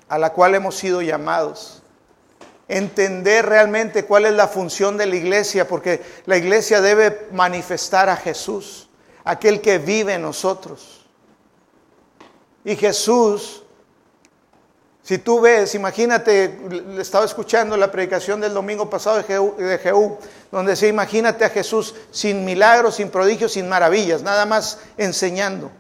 a 0.09 0.19
la 0.19 0.33
cual 0.33 0.55
hemos 0.55 0.77
sido 0.77 1.03
llamados. 1.03 1.83
Entender 2.69 3.47
realmente 3.47 4.05
cuál 4.05 4.27
es 4.27 4.33
la 4.33 4.49
función 4.49 4.97
de 4.97 5.07
la 5.07 5.17
iglesia, 5.17 5.69
porque 5.69 6.03
la 6.27 6.37
iglesia 6.37 6.81
debe 6.81 7.29
manifestar 7.33 8.09
a 8.09 8.17
Jesús, 8.17 8.89
aquel 9.25 9.61
que 9.61 9.79
vive 9.79 10.15
en 10.15 10.23
nosotros. 10.23 11.07
Y 12.65 12.75
Jesús, 12.75 13.63
si 15.03 15.19
tú 15.19 15.41
ves, 15.41 15.77
imagínate, 15.77 16.59
estaba 16.99 17.25
escuchando 17.25 17.77
la 17.77 17.93
predicación 17.93 18.41
del 18.41 18.53
domingo 18.53 18.91
pasado 18.91 19.19
de 19.19 19.79
Jehú, 19.79 20.19
donde 20.51 20.75
se 20.75 20.89
imagínate 20.89 21.45
a 21.45 21.51
Jesús 21.51 21.95
sin 22.11 22.45
milagros, 22.45 22.97
sin 22.97 23.11
prodigios, 23.11 23.53
sin 23.53 23.69
maravillas, 23.69 24.23
nada 24.23 24.45
más 24.47 24.81
enseñando. 24.97 25.71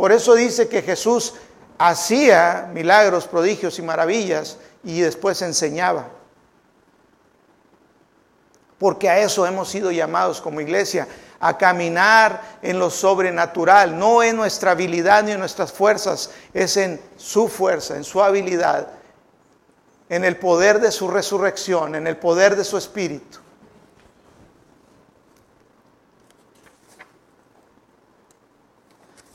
Por 0.00 0.12
eso 0.12 0.34
dice 0.34 0.66
que 0.66 0.80
Jesús 0.80 1.34
hacía 1.76 2.70
milagros, 2.72 3.26
prodigios 3.26 3.78
y 3.78 3.82
maravillas 3.82 4.56
y 4.82 5.02
después 5.02 5.42
enseñaba. 5.42 6.08
Porque 8.78 9.10
a 9.10 9.18
eso 9.18 9.44
hemos 9.46 9.68
sido 9.68 9.90
llamados 9.90 10.40
como 10.40 10.62
iglesia, 10.62 11.06
a 11.38 11.58
caminar 11.58 12.40
en 12.62 12.78
lo 12.78 12.88
sobrenatural, 12.88 13.98
no 13.98 14.22
en 14.22 14.36
nuestra 14.36 14.70
habilidad 14.70 15.22
ni 15.22 15.32
en 15.32 15.38
nuestras 15.38 15.70
fuerzas, 15.70 16.30
es 16.54 16.78
en 16.78 16.98
su 17.18 17.48
fuerza, 17.48 17.94
en 17.94 18.04
su 18.04 18.22
habilidad, 18.22 18.88
en 20.08 20.24
el 20.24 20.38
poder 20.38 20.80
de 20.80 20.92
su 20.92 21.08
resurrección, 21.08 21.94
en 21.94 22.06
el 22.06 22.16
poder 22.16 22.56
de 22.56 22.64
su 22.64 22.78
espíritu. 22.78 23.40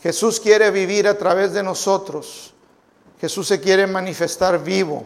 Jesús 0.06 0.40
quiere 0.40 0.70
vivir 0.70 1.08
a 1.08 1.18
través 1.18 1.52
de 1.52 1.64
nosotros. 1.64 2.54
Jesús 3.20 3.48
se 3.48 3.60
quiere 3.60 3.88
manifestar 3.88 4.64
vivo. 4.64 5.04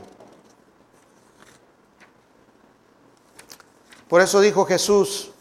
Por 4.09 4.19
eso 4.19 4.41
dijo 4.41 4.65
Jesús, 4.65 5.31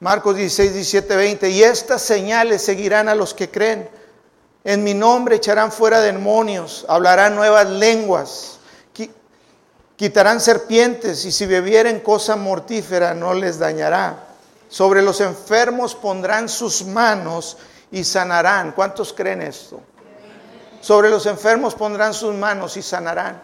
Marcos 0.00 0.36
16, 0.36 0.74
17, 0.74 1.16
20, 1.16 1.48
y 1.48 1.62
estas 1.62 2.02
señales 2.02 2.60
seguirán 2.60 3.08
a 3.08 3.14
los 3.14 3.32
que 3.32 3.50
creen. 3.50 3.88
En 4.62 4.84
mi 4.84 4.92
nombre 4.92 5.36
echarán 5.36 5.72
fuera 5.72 6.02
demonios, 6.02 6.84
hablarán 6.86 7.34
nuevas 7.34 7.66
lenguas, 7.66 8.58
quitarán 9.96 10.38
serpientes 10.38 11.24
y 11.24 11.32
si 11.32 11.46
bebieren 11.46 12.00
cosa 12.00 12.36
mortífera 12.36 13.14
no 13.14 13.32
les 13.32 13.58
dañará. 13.58 14.26
Sobre 14.68 15.00
los 15.00 15.22
enfermos 15.22 15.94
pondrán 15.94 16.50
sus 16.50 16.84
manos 16.84 17.56
y 17.90 18.04
sanarán. 18.04 18.72
¿Cuántos 18.72 19.12
creen 19.12 19.42
esto? 19.42 19.80
Sobre 20.80 21.10
los 21.10 21.26
enfermos 21.26 21.74
pondrán 21.74 22.14
sus 22.14 22.34
manos 22.34 22.76
y 22.76 22.82
sanarán. 22.82 23.42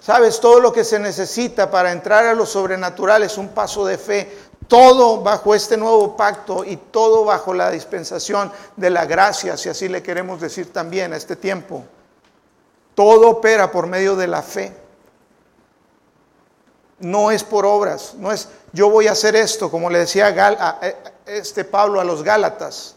Sabes, 0.00 0.40
todo 0.40 0.60
lo 0.60 0.72
que 0.72 0.84
se 0.84 0.98
necesita 0.98 1.70
para 1.70 1.90
entrar 1.90 2.26
a 2.26 2.34
lo 2.34 2.46
sobrenatural 2.46 3.22
es 3.22 3.36
un 3.36 3.48
paso 3.48 3.84
de 3.84 3.98
fe. 3.98 4.38
Todo 4.68 5.22
bajo 5.22 5.54
este 5.54 5.76
nuevo 5.76 6.16
pacto 6.16 6.64
y 6.64 6.76
todo 6.76 7.24
bajo 7.24 7.54
la 7.54 7.70
dispensación 7.70 8.52
de 8.76 8.90
la 8.90 9.06
gracia, 9.06 9.56
si 9.56 9.68
así 9.68 9.88
le 9.88 10.02
queremos 10.02 10.40
decir 10.40 10.72
también 10.72 11.12
a 11.12 11.16
este 11.16 11.36
tiempo. 11.36 11.84
Todo 12.94 13.30
opera 13.30 13.72
por 13.72 13.86
medio 13.86 14.14
de 14.14 14.26
la 14.26 14.42
fe. 14.42 14.76
No 17.00 17.30
es 17.30 17.44
por 17.44 17.64
obras, 17.64 18.14
no 18.18 18.32
es 18.32 18.48
yo 18.72 18.90
voy 18.90 19.06
a 19.06 19.12
hacer 19.12 19.36
esto, 19.36 19.70
como 19.70 19.88
le 19.88 20.00
decía 20.00 20.80
este 21.26 21.64
Pablo 21.64 22.00
a 22.00 22.04
los 22.04 22.22
Gálatas 22.22 22.96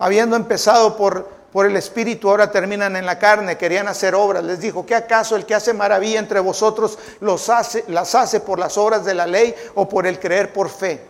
habiendo 0.00 0.34
empezado 0.34 0.96
por, 0.96 1.28
por 1.52 1.66
el 1.66 1.76
Espíritu, 1.76 2.28
ahora 2.28 2.50
terminan 2.50 2.96
en 2.96 3.06
la 3.06 3.18
carne, 3.18 3.56
querían 3.56 3.86
hacer 3.86 4.14
obras. 4.14 4.42
Les 4.42 4.58
dijo, 4.58 4.84
¿qué 4.84 4.96
acaso 4.96 5.36
el 5.36 5.46
que 5.46 5.54
hace 5.54 5.74
maravilla 5.74 6.18
entre 6.18 6.40
vosotros 6.40 6.98
los 7.20 7.48
hace, 7.48 7.84
las 7.86 8.14
hace 8.16 8.40
por 8.40 8.58
las 8.58 8.76
obras 8.78 9.04
de 9.04 9.14
la 9.14 9.26
ley 9.26 9.54
o 9.74 9.88
por 9.88 10.06
el 10.06 10.18
creer 10.18 10.52
por 10.52 10.70
fe? 10.70 11.06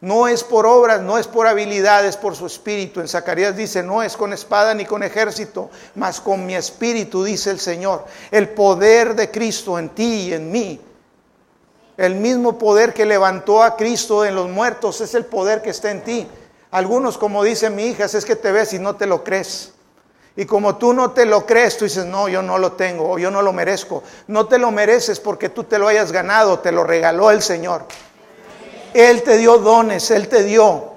No 0.00 0.26
es 0.26 0.42
por 0.42 0.66
obras, 0.66 1.00
no 1.00 1.16
es 1.16 1.28
por 1.28 1.46
habilidades, 1.46 2.16
por 2.16 2.34
su 2.34 2.44
espíritu. 2.44 2.98
En 3.00 3.06
Zacarías 3.06 3.56
dice, 3.56 3.84
no 3.84 4.02
es 4.02 4.16
con 4.16 4.32
espada 4.32 4.74
ni 4.74 4.84
con 4.84 5.04
ejército, 5.04 5.70
mas 5.94 6.20
con 6.20 6.44
mi 6.44 6.56
espíritu, 6.56 7.22
dice 7.22 7.50
el 7.50 7.60
Señor. 7.60 8.04
El 8.32 8.48
poder 8.48 9.14
de 9.14 9.30
Cristo 9.30 9.78
en 9.78 9.90
ti 9.90 10.28
y 10.28 10.34
en 10.34 10.50
mí. 10.50 10.80
El 11.96 12.16
mismo 12.16 12.58
poder 12.58 12.92
que 12.92 13.06
levantó 13.06 13.62
a 13.62 13.76
Cristo 13.76 14.24
en 14.24 14.34
los 14.34 14.48
muertos 14.48 15.00
es 15.00 15.14
el 15.14 15.24
poder 15.24 15.62
que 15.62 15.70
está 15.70 15.92
en 15.92 16.02
ti. 16.02 16.26
Algunos, 16.72 17.18
como 17.18 17.44
dice 17.44 17.70
mi 17.70 17.84
hija, 17.84 18.06
es 18.06 18.24
que 18.24 18.34
te 18.34 18.50
ves 18.50 18.72
y 18.72 18.78
no 18.78 18.96
te 18.96 19.06
lo 19.06 19.22
crees. 19.22 19.74
Y 20.34 20.46
como 20.46 20.76
tú 20.76 20.94
no 20.94 21.10
te 21.10 21.26
lo 21.26 21.44
crees, 21.44 21.76
tú 21.76 21.84
dices, 21.84 22.06
no, 22.06 22.28
yo 22.28 22.40
no 22.40 22.56
lo 22.56 22.72
tengo 22.72 23.10
o 23.10 23.18
yo 23.18 23.30
no 23.30 23.42
lo 23.42 23.52
merezco. 23.52 24.02
No 24.26 24.46
te 24.46 24.58
lo 24.58 24.70
mereces 24.70 25.20
porque 25.20 25.50
tú 25.50 25.64
te 25.64 25.78
lo 25.78 25.86
hayas 25.86 26.10
ganado, 26.12 26.60
te 26.60 26.72
lo 26.72 26.82
regaló 26.82 27.30
el 27.30 27.42
Señor. 27.42 27.84
Él 28.94 29.22
te 29.22 29.36
dio 29.36 29.58
dones, 29.58 30.10
Él 30.10 30.28
te 30.28 30.42
dio. 30.42 30.92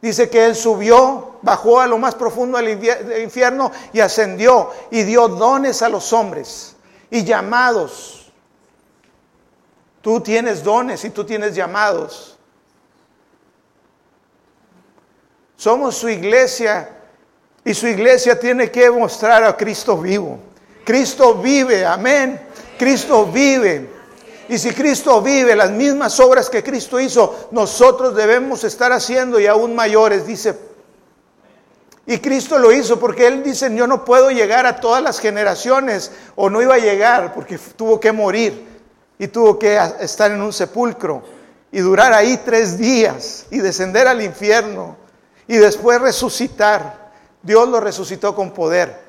Dice 0.00 0.30
que 0.30 0.46
Él 0.46 0.56
subió, 0.56 1.36
bajó 1.42 1.80
a 1.80 1.86
lo 1.86 1.98
más 1.98 2.14
profundo 2.14 2.56
del 2.56 3.22
infierno 3.22 3.70
y 3.92 4.00
ascendió 4.00 4.70
y 4.90 5.02
dio 5.02 5.28
dones 5.28 5.82
a 5.82 5.90
los 5.90 6.14
hombres 6.14 6.74
y 7.10 7.24
llamados. 7.24 8.32
Tú 10.00 10.22
tienes 10.22 10.64
dones 10.64 11.04
y 11.04 11.10
tú 11.10 11.24
tienes 11.24 11.54
llamados. 11.54 12.37
Somos 15.58 15.96
su 15.96 16.08
iglesia 16.08 16.88
y 17.64 17.74
su 17.74 17.88
iglesia 17.88 18.38
tiene 18.38 18.70
que 18.70 18.88
mostrar 18.92 19.42
a 19.42 19.56
Cristo 19.56 19.98
vivo. 19.98 20.38
Cristo 20.84 21.34
vive, 21.34 21.84
amén. 21.84 22.40
Cristo 22.78 23.26
vive. 23.26 23.90
Y 24.48 24.56
si 24.56 24.70
Cristo 24.70 25.20
vive 25.20 25.56
las 25.56 25.72
mismas 25.72 26.20
obras 26.20 26.48
que 26.48 26.62
Cristo 26.62 27.00
hizo, 27.00 27.48
nosotros 27.50 28.14
debemos 28.14 28.62
estar 28.62 28.92
haciendo 28.92 29.40
y 29.40 29.48
aún 29.48 29.74
mayores, 29.74 30.28
dice. 30.28 30.56
Y 32.06 32.18
Cristo 32.18 32.56
lo 32.56 32.70
hizo 32.72 33.00
porque 33.00 33.26
Él 33.26 33.42
dice, 33.42 33.74
yo 33.74 33.88
no 33.88 34.04
puedo 34.04 34.30
llegar 34.30 34.64
a 34.64 34.78
todas 34.78 35.02
las 35.02 35.18
generaciones, 35.18 36.12
o 36.36 36.48
no 36.48 36.62
iba 36.62 36.76
a 36.76 36.78
llegar 36.78 37.34
porque 37.34 37.58
tuvo 37.74 37.98
que 37.98 38.12
morir 38.12 38.64
y 39.18 39.26
tuvo 39.26 39.58
que 39.58 39.76
estar 40.00 40.30
en 40.30 40.40
un 40.40 40.52
sepulcro 40.52 41.24
y 41.72 41.80
durar 41.80 42.12
ahí 42.12 42.40
tres 42.44 42.78
días 42.78 43.46
y 43.50 43.58
descender 43.58 44.06
al 44.06 44.22
infierno 44.22 45.07
y 45.48 45.56
después 45.56 46.00
resucitar. 46.00 47.08
Dios 47.42 47.68
lo 47.68 47.80
resucitó 47.80 48.34
con 48.34 48.52
poder. 48.52 49.08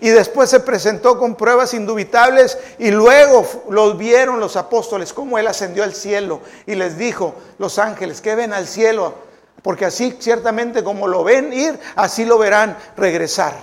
Y 0.00 0.08
después 0.10 0.50
se 0.50 0.60
presentó 0.60 1.18
con 1.18 1.36
pruebas 1.36 1.72
indubitables 1.72 2.58
y 2.78 2.90
luego 2.90 3.46
los 3.70 3.96
vieron 3.96 4.40
los 4.40 4.56
apóstoles 4.56 5.12
como 5.12 5.38
él 5.38 5.46
ascendió 5.46 5.84
al 5.84 5.94
cielo 5.94 6.40
y 6.66 6.74
les 6.74 6.98
dijo 6.98 7.34
los 7.58 7.78
ángeles 7.78 8.20
que 8.20 8.34
ven 8.34 8.52
al 8.52 8.66
cielo, 8.66 9.14
porque 9.62 9.86
así 9.86 10.16
ciertamente 10.18 10.84
como 10.84 11.08
lo 11.08 11.24
ven 11.24 11.50
ir, 11.52 11.78
así 11.94 12.26
lo 12.26 12.36
verán 12.36 12.76
regresar. 12.96 13.54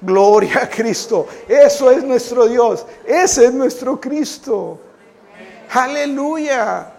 Gloria 0.00 0.62
a 0.64 0.68
Cristo. 0.68 1.26
Eso 1.48 1.90
es 1.90 2.04
nuestro 2.04 2.46
Dios. 2.46 2.86
Ese 3.04 3.46
es 3.46 3.52
nuestro 3.52 4.00
Cristo. 4.00 4.78
Aleluya. 5.70 6.92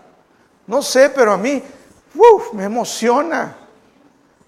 No 0.67 0.81
sé, 0.81 1.09
pero 1.11 1.31
a 1.31 1.37
mí 1.37 1.63
me 2.53 2.63
emociona. 2.65 3.64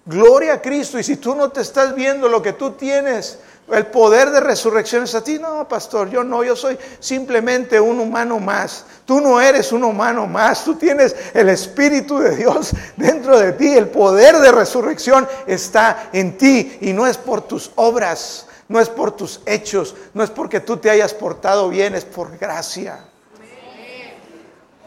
Gloria 0.08 0.54
a 0.54 0.62
Cristo. 0.62 0.98
Y 0.98 1.04
si 1.04 1.18
tú 1.18 1.34
no 1.34 1.50
te 1.50 1.60
estás 1.60 1.94
viendo 1.94 2.30
lo 2.30 2.40
que 2.40 2.54
tú 2.54 2.70
tienes, 2.70 3.38
el 3.70 3.86
poder 3.88 4.30
de 4.30 4.40
resurrección 4.40 5.04
es 5.04 5.14
a 5.14 5.22
ti. 5.22 5.38
No, 5.38 5.68
pastor, 5.68 6.08
yo 6.08 6.24
no, 6.24 6.42
yo 6.42 6.56
soy 6.56 6.78
simplemente 6.98 7.78
un 7.78 8.00
humano 8.00 8.40
más. 8.40 8.86
Tú 9.04 9.20
no 9.20 9.38
eres 9.38 9.70
un 9.70 9.84
humano 9.84 10.26
más. 10.26 10.64
Tú 10.64 10.76
tienes 10.76 11.14
el 11.34 11.50
Espíritu 11.50 12.18
de 12.20 12.36
Dios 12.36 12.72
dentro 12.96 13.38
de 13.38 13.52
ti. 13.52 13.74
El 13.74 13.88
poder 13.88 14.38
de 14.38 14.50
resurrección 14.50 15.28
está 15.46 16.08
en 16.14 16.38
ti 16.38 16.78
y 16.80 16.94
no 16.94 17.06
es 17.06 17.18
por 17.18 17.42
tus 17.42 17.70
obras, 17.74 18.46
no 18.66 18.80
es 18.80 18.88
por 18.88 19.12
tus 19.12 19.42
hechos, 19.44 19.94
no 20.14 20.24
es 20.24 20.30
porque 20.30 20.60
tú 20.60 20.78
te 20.78 20.88
hayas 20.88 21.12
portado 21.12 21.68
bien, 21.68 21.94
es 21.94 22.06
por 22.06 22.38
gracia. 22.38 23.04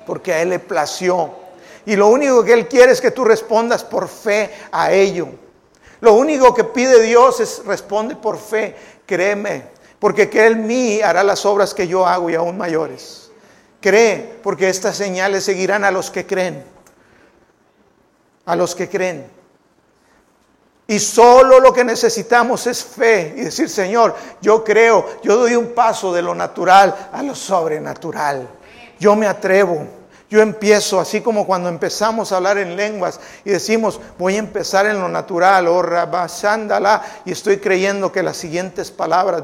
Porque 0.08 0.34
a 0.34 0.42
Él 0.42 0.50
le 0.50 0.58
plació. 0.58 1.41
Y 1.86 1.96
lo 1.96 2.08
único 2.08 2.44
que 2.44 2.54
Él 2.54 2.68
quiere 2.68 2.92
es 2.92 3.02
que 3.02 3.12
tú 3.12 3.24
respondas 3.24 3.84
por 3.84 4.08
fe 4.08 4.52
a 4.72 4.92
ello. 4.92 5.28
Lo 6.02 6.14
único 6.14 6.54
que 6.54 6.64
pide 6.64 7.02
Dios 7.02 7.40
es 7.40 7.64
responde 7.66 8.16
por 8.16 8.38
fe, 8.38 8.76
créeme, 9.06 9.66
porque 10.00 10.30
que 10.30 10.46
Él 10.46 10.58
mí 10.58 11.02
hará 11.02 11.24
las 11.24 11.46
obras 11.46 11.74
que 11.74 11.88
yo 11.88 12.06
hago 12.06 12.30
y 12.30 12.36
aún 12.36 12.58
mayores. 12.58 13.32
Cree, 13.80 14.40
porque 14.44 14.70
estas 14.70 14.96
señales 14.96 15.44
seguirán 15.44 15.84
a 15.84 15.92
los 15.92 16.12
que 16.12 16.26
creen. 16.26 16.64
A 18.46 18.56
los 18.56 18.76
que 18.76 18.90
creen. 18.90 19.28
Y 20.88 21.00
solo 21.00 21.60
lo 21.60 21.72
que 21.72 21.84
necesitamos 21.84 22.68
es 22.68 22.84
fe 22.84 23.34
y 23.38 23.42
decir, 23.42 23.70
Señor, 23.70 24.16
yo 24.42 24.64
creo, 24.64 25.22
yo 25.24 25.38
doy 25.38 25.56
un 25.56 25.74
paso 25.74 26.14
de 26.14 26.22
lo 26.22 26.36
natural 26.36 27.10
a 27.14 27.24
lo 27.24 27.34
sobrenatural. 27.34 28.48
Yo 29.00 29.16
me 29.16 29.26
atrevo. 29.26 30.01
Yo 30.32 30.42
empiezo, 30.42 30.98
así 30.98 31.20
como 31.20 31.46
cuando 31.46 31.68
empezamos 31.68 32.32
a 32.32 32.38
hablar 32.38 32.58
en 32.58 32.78
lenguas 32.78 33.20
y 33.44 33.50
decimos, 33.50 34.00
voy 34.18 34.38
a 34.38 34.40
empezar 34.40 34.86
en 34.86 34.98
lo 34.98 35.10
natural, 35.10 35.68
oh 35.68 35.82
rabasándala, 35.82 37.04
y 37.26 37.34
estoy 37.34 37.58
creyendo 37.58 38.14
que 38.14 38.24
las 38.24 38.38
siguientes 38.38 38.92
palabras, 38.92 39.44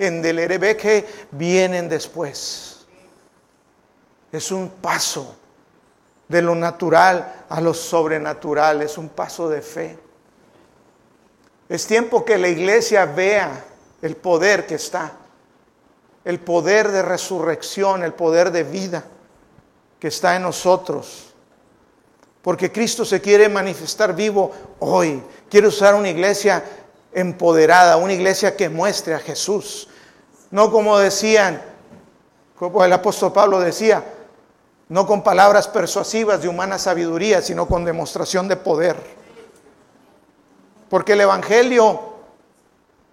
en 0.00 0.22
delerebeque, 0.22 1.06
vienen 1.30 1.88
después. 1.88 2.84
Es 4.32 4.50
un 4.50 4.70
paso 4.70 5.36
de 6.26 6.42
lo 6.42 6.56
natural 6.56 7.44
a 7.48 7.60
lo 7.60 7.74
sobrenatural, 7.74 8.82
es 8.82 8.98
un 8.98 9.08
paso 9.08 9.48
de 9.48 9.62
fe. 9.62 9.96
Es 11.68 11.86
tiempo 11.86 12.24
que 12.24 12.38
la 12.38 12.48
iglesia 12.48 13.04
vea 13.04 13.66
el 14.02 14.16
poder 14.16 14.66
que 14.66 14.74
está 14.74 15.12
el 16.26 16.40
poder 16.40 16.90
de 16.90 17.02
resurrección, 17.02 18.02
el 18.02 18.12
poder 18.12 18.50
de 18.50 18.64
vida 18.64 19.04
que 20.00 20.08
está 20.08 20.34
en 20.34 20.42
nosotros. 20.42 21.32
Porque 22.42 22.72
Cristo 22.72 23.04
se 23.04 23.20
quiere 23.20 23.48
manifestar 23.48 24.12
vivo 24.12 24.50
hoy. 24.80 25.22
Quiere 25.48 25.68
usar 25.68 25.94
una 25.94 26.08
iglesia 26.08 26.64
empoderada, 27.12 27.96
una 27.96 28.12
iglesia 28.12 28.56
que 28.56 28.68
muestre 28.68 29.14
a 29.14 29.20
Jesús. 29.20 29.88
No 30.50 30.72
como 30.72 30.98
decían, 30.98 31.62
como 32.58 32.84
el 32.84 32.92
apóstol 32.92 33.32
Pablo 33.32 33.60
decía, 33.60 34.02
no 34.88 35.06
con 35.06 35.22
palabras 35.22 35.68
persuasivas 35.68 36.42
de 36.42 36.48
humana 36.48 36.76
sabiduría, 36.76 37.40
sino 37.40 37.68
con 37.68 37.84
demostración 37.84 38.48
de 38.48 38.56
poder. 38.56 38.96
Porque 40.88 41.12
el 41.12 41.20
Evangelio 41.20 42.15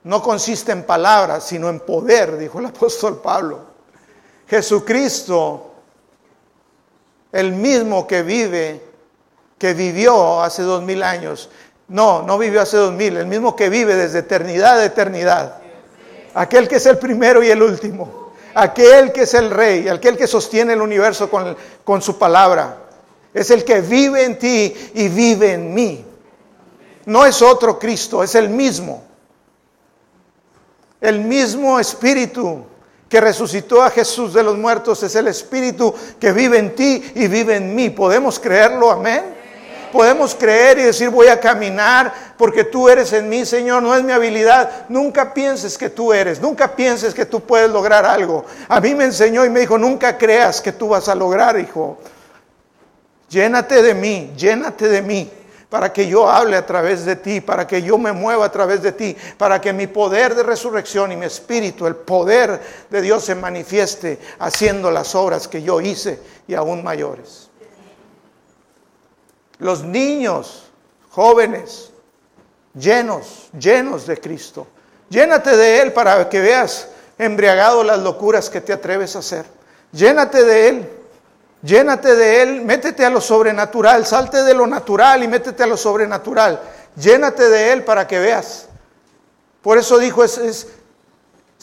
no 0.04 0.22
consiste 0.22 0.72
en 0.72 0.84
palabras, 0.84 1.46
sino 1.46 1.70
en 1.70 1.80
poder, 1.80 2.38
dijo 2.38 2.60
el 2.60 2.66
apóstol 2.66 3.22
Pablo. 3.22 3.60
Jesucristo, 4.48 5.72
el 7.32 7.54
mismo 7.54 8.06
que 8.06 8.22
vive, 8.22 8.82
que 9.58 9.74
vivió 9.74 10.42
hace 10.42 10.64
dos 10.64 10.84
mil 10.84 11.02
años, 11.04 11.50
no, 11.88 12.22
no 12.24 12.38
vivió 12.38 12.62
hace 12.62 12.78
dos 12.78 12.92
mil, 12.92 13.16
el 13.18 13.28
mismo 13.28 13.56
que 13.56 13.70
vive 13.70 13.96
desde 13.96 14.20
eternidad 14.20 14.80
a 14.80 14.86
eternidad. 14.86 15.58
Aquel 16.34 16.68
que 16.68 16.78
es 16.78 16.86
el 16.86 16.98
primero 16.98 17.44
y 17.44 17.50
el 17.50 17.62
último. 17.62 18.34
Aquel 18.56 19.12
que 19.12 19.22
es 19.22 19.34
el 19.34 19.50
rey, 19.50 19.88
aquel 19.88 20.18
que 20.18 20.28
sostiene 20.28 20.74
el 20.74 20.82
universo 20.82 21.30
con, 21.30 21.56
con 21.84 22.02
su 22.02 22.18
palabra. 22.18 22.78
Es 23.34 23.50
el 23.52 23.64
que 23.64 23.82
vive 23.82 24.26
en 24.26 24.38
ti 24.38 24.76
y 24.94 25.08
vive 25.08 25.54
en 25.54 25.74
mí. 25.74 26.06
No 27.06 27.26
es 27.26 27.42
otro 27.42 27.80
Cristo, 27.80 28.22
es 28.22 28.36
el 28.36 28.50
mismo. 28.50 29.13
El 31.04 31.20
mismo 31.20 31.82
Espíritu 31.82 32.64
que 33.10 33.20
resucitó 33.20 33.84
a 33.84 33.90
Jesús 33.90 34.34
de 34.34 34.42
los 34.42 34.58
muertos 34.58 35.04
es 35.04 35.14
el 35.16 35.28
Espíritu 35.28 35.94
que 36.18 36.32
vive 36.32 36.58
en 36.58 36.74
ti 36.76 37.12
y 37.14 37.28
vive 37.28 37.58
en 37.58 37.76
mí. 37.76 37.90
¿Podemos 37.90 38.40
creerlo? 38.40 38.90
Amén. 38.90 39.22
Podemos 39.92 40.34
creer 40.34 40.80
y 40.80 40.84
decir 40.84 41.10
voy 41.10 41.28
a 41.28 41.42
caminar 41.42 42.14
porque 42.38 42.64
tú 42.64 42.88
eres 42.88 43.12
en 43.12 43.28
mí, 43.28 43.46
Señor, 43.46 43.84
no 43.84 43.94
es 43.94 44.02
mi 44.02 44.14
habilidad. 44.14 44.86
Nunca 44.88 45.34
pienses 45.34 45.78
que 45.78 45.90
tú 45.90 46.14
eres, 46.14 46.40
nunca 46.40 46.74
pienses 46.74 47.14
que 47.14 47.26
tú 47.26 47.42
puedes 47.42 47.70
lograr 47.70 48.06
algo. 48.06 48.46
A 48.70 48.80
mí 48.80 48.96
me 48.96 49.04
enseñó 49.04 49.44
y 49.44 49.50
me 49.50 49.60
dijo, 49.60 49.78
nunca 49.78 50.18
creas 50.18 50.62
que 50.62 50.72
tú 50.72 50.88
vas 50.88 51.10
a 51.10 51.16
lograr, 51.16 51.60
hijo. 51.60 51.98
Llénate 53.28 53.82
de 53.82 53.94
mí, 53.94 54.32
llénate 54.38 54.88
de 54.88 55.02
mí 55.02 55.30
para 55.74 55.92
que 55.92 56.06
yo 56.06 56.30
hable 56.30 56.56
a 56.56 56.64
través 56.64 57.04
de 57.04 57.16
ti, 57.16 57.42
para 57.42 57.66
que 57.66 57.82
yo 57.82 57.98
me 57.98 58.12
mueva 58.12 58.46
a 58.46 58.52
través 58.52 58.84
de 58.84 58.92
ti, 58.92 59.18
para 59.40 59.60
que 59.60 59.74
mi 59.74 59.88
poder 59.88 60.36
de 60.36 60.44
resurrección 60.44 61.12
y 61.12 61.16
mi 61.16 61.26
espíritu, 61.26 61.88
el 61.88 61.96
poder 61.96 62.62
de 62.92 63.02
Dios 63.02 63.26
se 63.26 63.34
manifieste 63.34 64.20
haciendo 64.38 64.92
las 64.92 65.16
obras 65.16 65.48
que 65.48 65.64
yo 65.64 65.82
hice 65.82 66.20
y 66.48 66.54
aún 66.54 66.84
mayores. 66.84 67.50
Los 69.58 69.84
niños, 69.84 70.70
jóvenes, 71.10 71.90
llenos, 72.76 73.50
llenos 73.58 74.06
de 74.06 74.20
Cristo. 74.20 74.68
Llénate 75.10 75.58
de 75.58 75.82
Él 75.82 75.92
para 75.92 76.30
que 76.30 76.40
veas 76.40 76.90
embriagado 77.18 77.84
las 77.84 77.98
locuras 77.98 78.48
que 78.48 78.62
te 78.62 78.74
atreves 78.74 79.16
a 79.16 79.20
hacer. 79.20 79.46
Llénate 79.92 80.44
de 80.44 80.70
Él 80.70 80.90
Llénate 81.64 82.16
de 82.16 82.42
Él, 82.42 82.62
métete 82.62 83.06
a 83.06 83.10
lo 83.10 83.22
sobrenatural, 83.22 84.06
salte 84.06 84.44
de 84.44 84.54
lo 84.54 84.68
natural 84.68 85.24
y 85.24 85.30
métete 85.30 85.64
a 85.64 85.68
lo 85.68 85.78
sobrenatural. 85.78 86.62
Llénate 86.98 87.50
de 87.50 87.72
Él 87.72 87.84
para 87.86 88.06
que 88.06 88.20
veas. 88.20 88.68
Por 89.62 89.78
eso 89.78 89.98
dijo, 89.98 90.26
es, 90.26 90.38
es, 90.38 90.68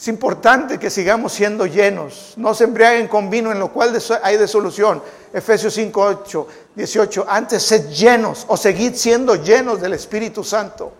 importante 0.07 0.79
que 0.79 0.89
sigamos 0.89 1.33
siendo 1.33 1.67
llenos. 1.67 2.33
No 2.35 2.55
se 2.55 2.63
embriaguen 2.63 3.07
con 3.07 3.29
vino 3.29 3.51
en 3.51 3.59
lo 3.59 3.71
cual 3.71 3.95
hay 4.23 4.37
de 4.37 4.47
solución. 4.47 5.03
Efesios 5.31 5.75
5, 5.75 6.01
8, 6.01 6.47
18. 6.73 7.25
Antes 7.29 7.61
sed 7.61 7.87
llenos 7.89 8.45
o 8.47 8.57
seguid 8.57 8.95
siendo 8.95 9.35
llenos 9.35 9.79
del 9.79 9.93
Espíritu 9.93 10.43
Santo. 10.43 10.93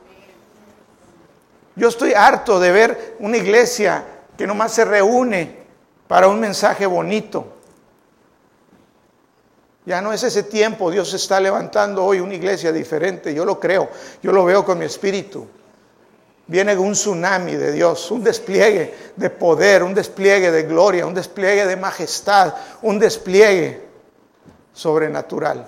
Yo 1.75 1.87
estoy 1.87 2.13
harto 2.13 2.59
de 2.59 2.71
ver 2.71 3.15
una 3.17 3.37
iglesia 3.37 4.05
que 4.37 4.45
nomás 4.45 4.73
se 4.73 4.85
reúne 4.85 5.57
para 6.07 6.27
un 6.27 6.39
mensaje 6.39 6.85
bonito 6.85 7.60
ya 9.85 10.01
no 10.01 10.13
es 10.13 10.23
ese 10.23 10.43
tiempo, 10.43 10.91
Dios 10.91 11.13
está 11.13 11.39
levantando 11.39 12.03
hoy 12.05 12.19
una 12.19 12.35
iglesia 12.35 12.71
diferente, 12.71 13.33
yo 13.33 13.45
lo 13.45 13.59
creo, 13.59 13.89
yo 14.21 14.31
lo 14.31 14.45
veo 14.45 14.63
con 14.63 14.77
mi 14.77 14.85
espíritu. 14.85 15.47
Viene 16.45 16.77
un 16.77 16.91
tsunami 16.91 17.55
de 17.55 17.71
Dios, 17.71 18.11
un 18.11 18.23
despliegue 18.23 18.93
de 19.15 19.29
poder, 19.29 19.83
un 19.83 19.93
despliegue 19.93 20.51
de 20.51 20.63
gloria, 20.63 21.05
un 21.05 21.13
despliegue 21.13 21.65
de 21.65 21.77
majestad, 21.77 22.53
un 22.81 22.99
despliegue 22.99 23.81
sobrenatural. 24.73 25.67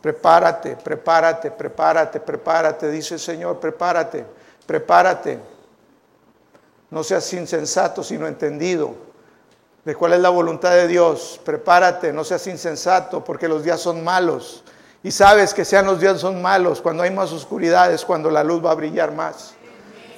Prepárate, 0.00 0.76
prepárate, 0.76 1.50
prepárate, 1.50 2.20
prepárate, 2.20 2.90
dice 2.90 3.14
el 3.14 3.20
Señor, 3.20 3.58
prepárate, 3.58 4.24
prepárate. 4.66 5.38
No 6.90 7.02
seas 7.02 7.32
insensato, 7.32 8.04
sino 8.04 8.26
entendido 8.26 9.09
de 9.84 9.94
cuál 9.94 10.12
es 10.12 10.20
la 10.20 10.28
voluntad 10.28 10.72
de 10.72 10.86
Dios. 10.88 11.40
Prepárate, 11.44 12.12
no 12.12 12.24
seas 12.24 12.46
insensato, 12.46 13.24
porque 13.24 13.48
los 13.48 13.64
días 13.64 13.80
son 13.80 14.04
malos. 14.04 14.62
Y 15.02 15.10
sabes 15.10 15.54
que 15.54 15.64
sean 15.64 15.86
los 15.86 16.00
días 16.00 16.20
son 16.20 16.42
malos, 16.42 16.80
cuando 16.80 17.02
hay 17.02 17.10
más 17.10 17.32
oscuridades, 17.32 18.04
cuando 18.04 18.30
la 18.30 18.44
luz 18.44 18.64
va 18.64 18.72
a 18.72 18.74
brillar 18.74 19.12
más. 19.12 19.54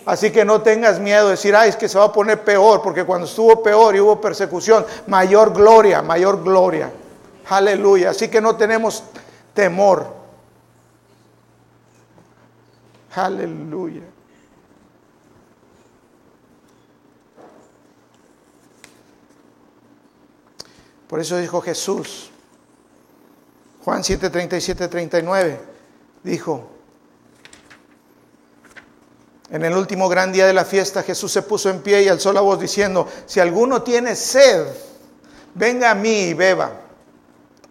Así 0.05 0.33
que 0.33 0.45
no 0.45 0.63
tengas 0.63 0.99
miedo 0.99 1.27
de 1.27 1.33
decir, 1.33 1.55
ay, 1.55 1.69
es 1.69 1.77
que 1.77 1.89
se 1.89 1.97
va 1.97 2.07
a 2.07 2.13
poner 2.13 2.43
peor, 2.43 2.83
porque 2.83 3.05
cuando 3.05 3.27
estuvo 3.27 3.63
peor 3.63 3.95
y 3.95 4.01
hubo 4.01 4.21
persecución, 4.21 4.85
mayor 5.07 5.53
gloria, 5.53 6.03
mayor 6.03 6.43
gloria. 6.43 6.91
Aleluya. 7.49 8.11
Así 8.11 8.29
que 8.29 8.41
no 8.41 8.57
tenemos 8.57 9.05
temor. 9.55 10.07
Aleluya. 13.15 14.03
Por 21.13 21.21
eso 21.21 21.37
dijo 21.37 21.61
Jesús, 21.61 22.31
Juan 23.85 24.03
7, 24.03 24.31
37, 24.31 24.89
39, 24.89 25.61
dijo, 26.23 26.71
en 29.51 29.63
el 29.63 29.77
último 29.77 30.09
gran 30.09 30.33
día 30.33 30.47
de 30.47 30.55
la 30.55 30.65
fiesta 30.65 31.03
Jesús 31.03 31.31
se 31.31 31.43
puso 31.43 31.69
en 31.69 31.83
pie 31.83 32.03
y 32.03 32.09
alzó 32.09 32.33
la 32.33 32.41
voz 32.41 32.59
diciendo, 32.59 33.07
si 33.27 33.41
alguno 33.41 33.83
tiene 33.83 34.17
sed, 34.17 34.69
venga 35.53 35.91
a 35.91 35.95
mí 35.95 36.29
y 36.29 36.33
beba. 36.33 36.81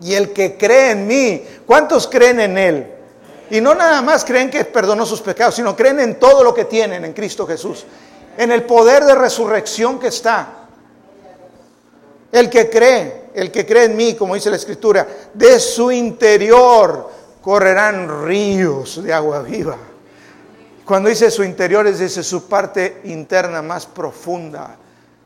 Y 0.02 0.14
el 0.14 0.34
que 0.34 0.56
cree 0.56 0.92
en 0.92 1.08
mí, 1.08 1.44
¿cuántos 1.66 2.08
creen 2.08 2.42
en 2.42 2.58
Él? 2.60 2.94
Y 3.50 3.60
no 3.60 3.74
nada 3.74 4.04
más 4.04 4.24
creen 4.24 4.52
que 4.52 4.66
perdonó 4.66 5.04
sus 5.04 5.22
pecados, 5.22 5.56
sino 5.56 5.76
creen 5.76 6.00
en 6.00 6.20
todo 6.20 6.44
lo 6.44 6.54
que 6.54 6.66
tienen 6.66 7.06
en 7.06 7.14
Cristo 7.14 7.48
Jesús. 7.48 7.88
En 8.38 8.52
el 8.52 8.66
poder 8.66 9.04
de 9.04 9.16
resurrección 9.16 9.98
que 9.98 10.10
está. 10.10 10.61
El 12.32 12.50
que 12.50 12.70
cree, 12.70 13.30
el 13.34 13.52
que 13.52 13.66
cree 13.66 13.86
en 13.86 13.96
mí, 13.96 14.16
como 14.16 14.36
dice 14.36 14.50
la 14.50 14.56
Escritura, 14.56 15.08
de 15.34 15.60
su 15.60 15.92
interior 15.92 17.10
correrán 17.42 18.26
ríos 18.26 19.04
de 19.04 19.14
agua 19.14 19.42
viva. 19.42 19.78
Cuando 20.86 21.10
dice 21.10 21.32
su 21.32 21.44
interior 21.44 21.88
es 21.88 22.00
desde 22.00 22.24
su 22.24 22.48
parte 22.48 23.02
interna 23.06 23.62
más 23.62 23.86
profunda. 23.86 24.78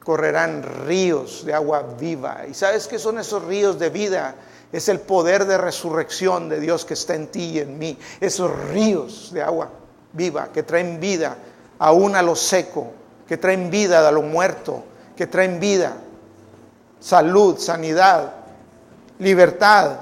Correrán 0.03 0.63
ríos 0.85 1.43
de 1.45 1.53
agua 1.53 1.83
viva. 1.99 2.43
¿Y 2.49 2.53
sabes 2.53 2.87
qué 2.87 2.99
son 2.99 3.17
esos 3.17 3.43
ríos 3.45 3.79
de 3.79 3.89
vida? 3.89 4.35
Es 4.71 4.89
el 4.89 4.99
poder 4.99 5.45
de 5.45 5.57
resurrección 5.57 6.49
de 6.49 6.59
Dios 6.59 6.85
que 6.85 6.93
está 6.93 7.15
en 7.15 7.27
ti 7.27 7.53
y 7.53 7.59
en 7.59 7.79
mí. 7.79 7.97
Esos 8.19 8.51
ríos 8.69 9.31
de 9.33 9.41
agua 9.41 9.69
viva 10.13 10.49
que 10.53 10.63
traen 10.63 10.99
vida 10.99 11.37
aún 11.79 12.15
a 12.15 12.21
lo 12.21 12.35
seco, 12.35 12.91
que 13.27 13.37
traen 13.37 13.71
vida 13.71 14.07
a 14.07 14.11
lo 14.11 14.21
muerto, 14.21 14.83
que 15.17 15.27
traen 15.27 15.59
vida, 15.59 15.97
salud, 16.99 17.57
sanidad, 17.57 18.33
libertad. 19.19 19.97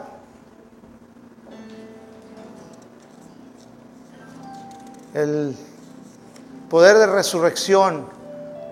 El 5.14 5.56
poder 6.70 6.98
de 6.98 7.08
resurrección 7.08 8.08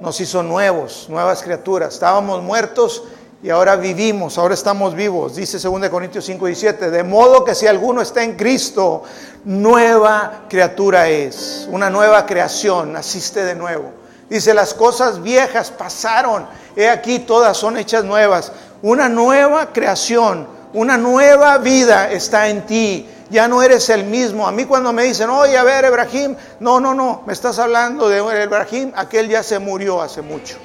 nos 0.02 0.20
hizo 0.20 0.42
nuevos, 0.42 1.08
nuevas 1.10 1.44
criaturas. 1.44 1.94
Estábamos 1.94 2.42
muertos 2.42 3.04
y 3.44 3.50
ahora 3.50 3.76
vivimos, 3.76 4.38
ahora 4.38 4.54
estamos 4.54 4.94
vivos, 4.94 5.36
dice 5.36 5.58
2 5.58 5.90
Corintios 5.90 6.26
5 6.26 6.48
y 6.50 6.56
7, 6.56 6.92
de 6.92 7.04
modo 7.04 7.44
que 7.44 7.56
si 7.56 7.66
alguno 7.66 8.02
está 8.02 8.24
en 8.24 8.36
Cristo, 8.36 9.02
nueva 9.46 10.44
criatura 10.48 11.10
es, 11.10 11.68
una 11.72 11.90
nueva 11.90 12.26
creación, 12.28 12.94
naciste 12.94 13.44
de 13.44 13.56
nuevo. 13.56 14.01
Dice, 14.32 14.54
las 14.54 14.74
cosas 14.74 15.22
viejas 15.22 15.72
pasaron, 15.72 16.48
he 16.78 16.88
aquí 16.88 17.20
todas 17.20 17.58
son 17.58 17.76
hechas 17.76 18.06
nuevas, 18.06 18.54
una 18.82 19.10
nueva 19.10 19.74
creación, 19.74 20.48
una 20.72 20.96
nueva 20.96 21.58
vida 21.58 22.10
está 22.10 22.48
en 22.48 22.66
ti, 22.66 23.10
ya 23.30 23.50
no 23.50 23.62
eres 23.62 23.90
el 23.90 24.06
mismo. 24.06 24.48
A 24.48 24.54
mí 24.54 24.64
cuando 24.64 24.94
me 24.94 25.04
dicen, 25.04 25.30
oye, 25.30 25.58
a 25.58 25.64
ver, 25.64 25.84
Ebrahim, 25.84 26.38
no, 26.62 26.80
no, 26.80 26.94
no, 26.94 27.24
me 27.28 27.34
estás 27.34 27.60
hablando 27.60 28.08
de 28.08 28.20
Ebrahim, 28.20 28.94
aquel 28.96 29.28
ya 29.28 29.44
se 29.44 29.60
murió 29.60 30.02
hace 30.02 30.22
mucho. 30.22 30.56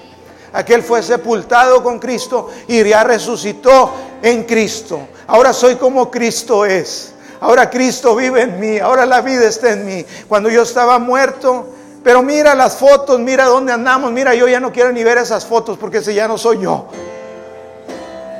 Aquel 0.52 0.84
fue 0.84 1.02
sepultado 1.02 1.82
con 1.82 1.98
Cristo 1.98 2.48
y 2.68 2.84
ya 2.84 3.02
resucitó 3.02 3.92
en 4.22 4.44
Cristo. 4.44 5.08
Ahora 5.26 5.52
soy 5.52 5.74
como 5.74 6.08
Cristo 6.08 6.64
es. 6.64 7.14
Ahora 7.40 7.68
Cristo 7.68 8.14
vive 8.14 8.42
en 8.42 8.60
mí. 8.60 8.78
Ahora 8.78 9.04
la 9.06 9.22
vida 9.22 9.48
está 9.48 9.72
en 9.72 9.84
mí. 9.84 10.06
Cuando 10.28 10.48
yo 10.48 10.62
estaba 10.62 11.00
muerto, 11.00 11.74
pero 12.06 12.22
mira 12.22 12.54
las 12.54 12.76
fotos, 12.76 13.18
mira 13.18 13.46
dónde 13.46 13.72
andamos. 13.72 14.12
Mira, 14.12 14.32
yo 14.32 14.46
ya 14.46 14.60
no 14.60 14.70
quiero 14.70 14.92
ni 14.92 15.02
ver 15.02 15.18
esas 15.18 15.44
fotos 15.44 15.76
porque 15.76 15.98
ese 15.98 16.14
ya 16.14 16.28
no 16.28 16.38
soy 16.38 16.60
yo. 16.60 16.86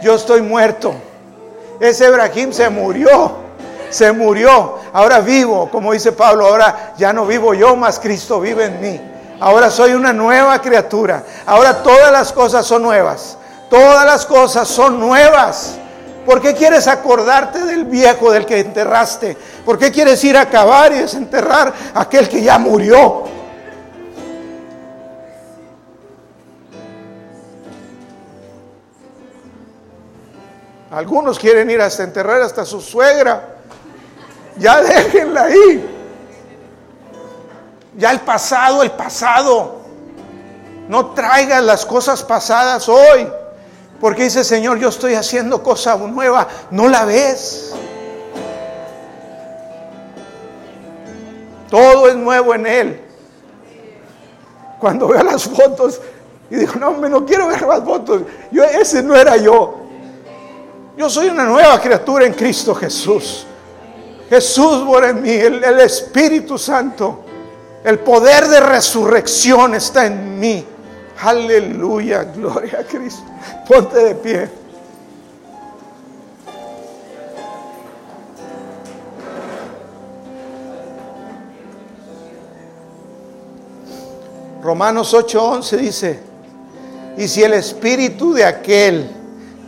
Yo 0.00 0.14
estoy 0.14 0.40
muerto. 0.40 0.94
Ese 1.80 2.06
Ebrahim 2.06 2.52
se 2.52 2.70
murió. 2.70 3.32
Se 3.90 4.12
murió. 4.12 4.78
Ahora 4.92 5.18
vivo, 5.18 5.68
como 5.68 5.92
dice 5.92 6.12
Pablo. 6.12 6.46
Ahora 6.46 6.94
ya 6.96 7.12
no 7.12 7.26
vivo 7.26 7.54
yo, 7.54 7.74
más 7.74 7.98
Cristo 7.98 8.38
vive 8.38 8.66
en 8.66 8.80
mí. 8.80 9.00
Ahora 9.40 9.68
soy 9.68 9.94
una 9.94 10.12
nueva 10.12 10.60
criatura. 10.62 11.24
Ahora 11.44 11.82
todas 11.82 12.12
las 12.12 12.32
cosas 12.32 12.64
son 12.64 12.82
nuevas. 12.82 13.36
Todas 13.68 14.06
las 14.06 14.26
cosas 14.26 14.68
son 14.68 15.00
nuevas. 15.00 15.74
¿Por 16.24 16.40
qué 16.40 16.54
quieres 16.54 16.86
acordarte 16.86 17.64
del 17.64 17.84
viejo 17.84 18.30
del 18.30 18.46
que 18.46 18.60
enterraste? 18.60 19.36
¿Por 19.64 19.76
qué 19.76 19.90
quieres 19.90 20.22
ir 20.22 20.36
a 20.36 20.48
cavar 20.48 20.92
y 20.92 20.98
desenterrar 20.98 21.74
aquel 21.94 22.28
que 22.28 22.40
ya 22.40 22.58
murió? 22.58 23.34
Algunos 30.96 31.38
quieren 31.38 31.68
ir 31.68 31.78
hasta 31.82 32.04
enterrar 32.04 32.40
hasta 32.40 32.64
su 32.64 32.80
suegra. 32.80 33.58
Ya 34.56 34.80
déjenla 34.82 35.42
ahí. 35.42 35.86
Ya 37.98 38.12
el 38.12 38.20
pasado, 38.20 38.82
el 38.82 38.92
pasado. 38.92 39.82
No 40.88 41.10
traigas 41.10 41.62
las 41.62 41.84
cosas 41.84 42.22
pasadas 42.22 42.88
hoy. 42.88 43.28
Porque 44.00 44.22
dice, 44.22 44.42
Señor, 44.42 44.78
yo 44.78 44.88
estoy 44.88 45.12
haciendo 45.12 45.62
cosa 45.62 45.96
nueva. 45.98 46.48
No 46.70 46.88
la 46.88 47.04
ves. 47.04 47.74
Todo 51.68 52.08
es 52.08 52.16
nuevo 52.16 52.54
en 52.54 52.66
Él. 52.66 53.00
Cuando 54.80 55.08
veo 55.08 55.22
las 55.22 55.44
fotos 55.44 56.00
y 56.48 56.56
digo, 56.56 56.76
no, 56.76 56.92
me 56.92 57.10
no 57.10 57.26
quiero 57.26 57.48
ver 57.48 57.60
las 57.60 57.84
fotos. 57.84 58.22
Yo, 58.50 58.64
ese 58.64 59.02
no 59.02 59.14
era 59.14 59.36
yo. 59.36 59.85
Yo 60.96 61.10
soy 61.10 61.28
una 61.28 61.44
nueva 61.44 61.78
criatura 61.80 62.24
en 62.24 62.32
Cristo 62.32 62.74
Jesús. 62.74 63.46
Jesús 64.30 64.82
mora 64.82 65.10
en 65.10 65.22
mí, 65.22 65.30
el 65.30 65.80
Espíritu 65.80 66.56
Santo. 66.56 67.20
El 67.84 67.98
poder 67.98 68.48
de 68.48 68.60
resurrección 68.60 69.74
está 69.74 70.06
en 70.06 70.40
mí. 70.40 70.64
Aleluya, 71.22 72.24
gloria 72.24 72.80
a 72.80 72.84
Cristo. 72.84 73.22
Ponte 73.68 73.96
de 73.96 74.14
pie. 74.16 74.48
Romanos 84.62 85.14
8:11 85.14 85.76
dice, 85.76 86.20
y 87.16 87.28
si 87.28 87.44
el 87.44 87.52
espíritu 87.52 88.32
de 88.32 88.44
aquel 88.44 89.08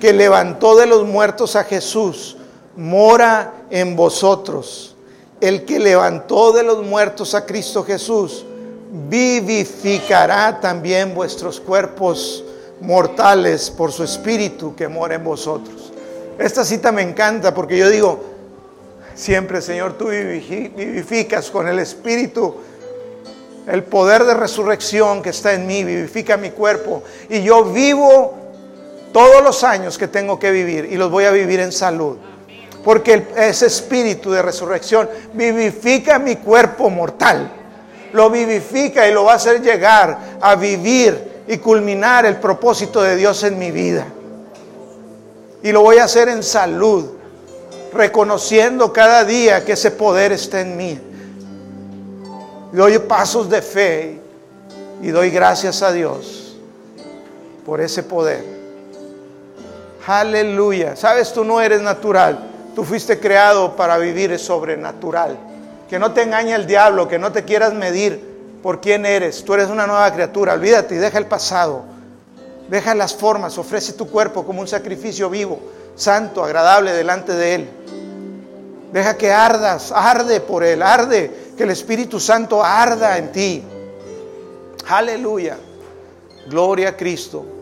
que 0.01 0.12
levantó 0.12 0.76
de 0.76 0.86
los 0.86 1.07
muertos 1.07 1.57
a 1.57 1.64
Jesús 1.64 2.36
mora 2.76 3.55
en 3.70 3.96
vosotros, 3.96 4.94
el 5.40 5.64
que 5.64 5.80
levantó 5.80 6.53
de 6.53 6.62
los 6.62 6.84
muertos 6.84 7.34
a 7.34 7.44
Cristo 7.44 7.82
Jesús, 7.84 8.44
vivificará 9.09 10.61
también 10.61 11.14
vuestros 11.14 11.61
cuerpos 11.61 12.44
mortales 12.80 13.70
por 13.70 13.92
su 13.92 14.05
espíritu 14.05 14.74
que 14.76 14.86
mora 14.86 15.16
en 15.16 15.24
vosotros. 15.24 15.92
Esta 16.38 16.64
cita 16.64 16.92
me 16.92 17.03
encanta 17.03 17.53
porque 17.53 17.76
yo 17.76 17.90
digo, 17.90 18.22
siempre 19.14 19.61
Señor, 19.61 19.99
tú 19.99 20.09
vivificas 20.09 21.51
con 21.51 21.66
el 21.66 21.80
espíritu 21.80 22.55
el 23.66 23.82
poder 23.82 24.24
de 24.24 24.34
resurrección 24.34 25.20
que 25.20 25.30
está 25.30 25.53
en 25.53 25.66
mí, 25.66 25.84
vivifica 25.84 26.36
mi 26.36 26.51
cuerpo 26.51 27.03
y 27.28 27.42
yo 27.42 27.64
vivo 27.64 28.38
todos 29.12 29.42
los 29.42 29.64
años 29.64 29.98
que 29.98 30.09
tengo 30.09 30.38
que 30.38 30.50
vivir 30.50 30.88
y 30.90 30.96
los 30.96 31.11
voy 31.11 31.24
a 31.24 31.30
vivir 31.30 31.61
en 31.61 31.72
salud. 31.72 32.16
Porque 32.84 33.26
ese 33.36 33.66
espíritu 33.66 34.30
de 34.30 34.42
resurrección 34.42 35.09
vivifica 35.34 36.18
mi 36.18 36.36
cuerpo 36.36 36.90
mortal. 36.90 37.50
Lo 38.12 38.30
vivifica 38.30 39.06
y 39.09 39.12
lo 39.12 39.24
va 39.24 39.32
a 39.32 39.36
hacer 39.36 39.61
llegar 39.61 40.18
a 40.40 40.54
vivir 40.54 41.42
y 41.46 41.59
culminar 41.59 42.26
el 42.26 42.36
propósito 42.36 43.02
de 43.02 43.16
Dios 43.16 43.42
en 43.42 43.59
mi 43.59 43.70
vida. 43.70 44.06
Y 45.62 45.72
lo 45.72 45.82
voy 45.82 45.98
a 45.98 46.04
hacer 46.04 46.28
en 46.28 46.42
salud, 46.42 47.11
reconociendo 47.92 48.92
cada 48.92 49.24
día 49.24 49.64
que 49.64 49.72
ese 49.72 49.90
poder 49.90 50.32
está 50.32 50.61
en 50.61 50.76
mí. 50.76 50.98
Doy 52.72 52.98
pasos 53.00 53.50
de 53.50 53.61
fe 53.62 54.20
y 55.02 55.09
doy 55.09 55.30
gracias 55.30 55.82
a 55.82 55.92
Dios 55.92 56.56
por 57.66 57.80
ese 57.80 58.02
poder. 58.02 58.57
Aleluya. 60.09 60.96
Sabes, 60.96 61.34
tú 61.34 61.44
no 61.44 61.61
eres 61.61 61.82
natural. 61.82 62.38
Tú 62.74 62.82
fuiste 62.82 63.20
creado 63.20 63.76
para 63.76 63.98
vivir 63.98 64.38
sobrenatural. 64.38 65.38
Que 65.86 65.98
no 65.98 66.14
te 66.14 66.22
engañe 66.22 66.54
el 66.54 66.66
diablo, 66.66 67.06
que 67.06 67.18
no 67.18 67.30
te 67.30 67.44
quieras 67.44 67.74
medir 67.74 68.59
por 68.62 68.80
quién 68.80 69.04
eres. 69.04 69.44
Tú 69.44 69.52
eres 69.52 69.68
una 69.68 69.86
nueva 69.86 70.11
criatura. 70.14 70.54
Olvídate 70.54 70.94
y 70.94 70.98
deja 70.98 71.18
el 71.18 71.26
pasado. 71.26 71.82
Deja 72.70 72.94
las 72.94 73.14
formas. 73.14 73.59
Ofrece 73.59 73.92
tu 73.92 74.09
cuerpo 74.09 74.46
como 74.46 74.62
un 74.62 74.68
sacrificio 74.68 75.28
vivo, 75.28 75.61
santo, 75.94 76.42
agradable 76.42 76.94
delante 76.94 77.34
de 77.34 77.54
Él. 77.54 77.68
Deja 78.90 79.18
que 79.18 79.30
ardas, 79.30 79.92
arde 79.92 80.40
por 80.40 80.64
Él, 80.64 80.80
arde. 80.80 81.30
Que 81.54 81.64
el 81.64 81.70
Espíritu 81.70 82.18
Santo 82.18 82.64
arda 82.64 83.18
en 83.18 83.30
ti. 83.30 83.62
Aleluya. 84.88 85.59
Gloria 86.48 86.88
a 86.88 86.96
Cristo. 86.96 87.57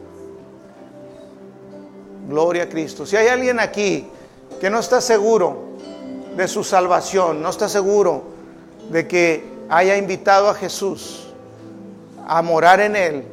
Gloria 2.26 2.64
a 2.64 2.68
Cristo. 2.68 3.06
Si 3.06 3.16
hay 3.16 3.28
alguien 3.28 3.60
aquí 3.60 4.08
que 4.60 4.68
no 4.70 4.80
está 4.80 5.00
seguro 5.00 5.76
de 6.36 6.48
su 6.48 6.64
salvación, 6.64 7.40
no 7.40 7.50
está 7.50 7.68
seguro 7.68 8.24
de 8.90 9.06
que 9.06 9.44
haya 9.68 9.96
invitado 9.96 10.48
a 10.48 10.54
Jesús 10.54 11.28
a 12.26 12.42
morar 12.42 12.80
en 12.80 12.96
Él 12.96 13.24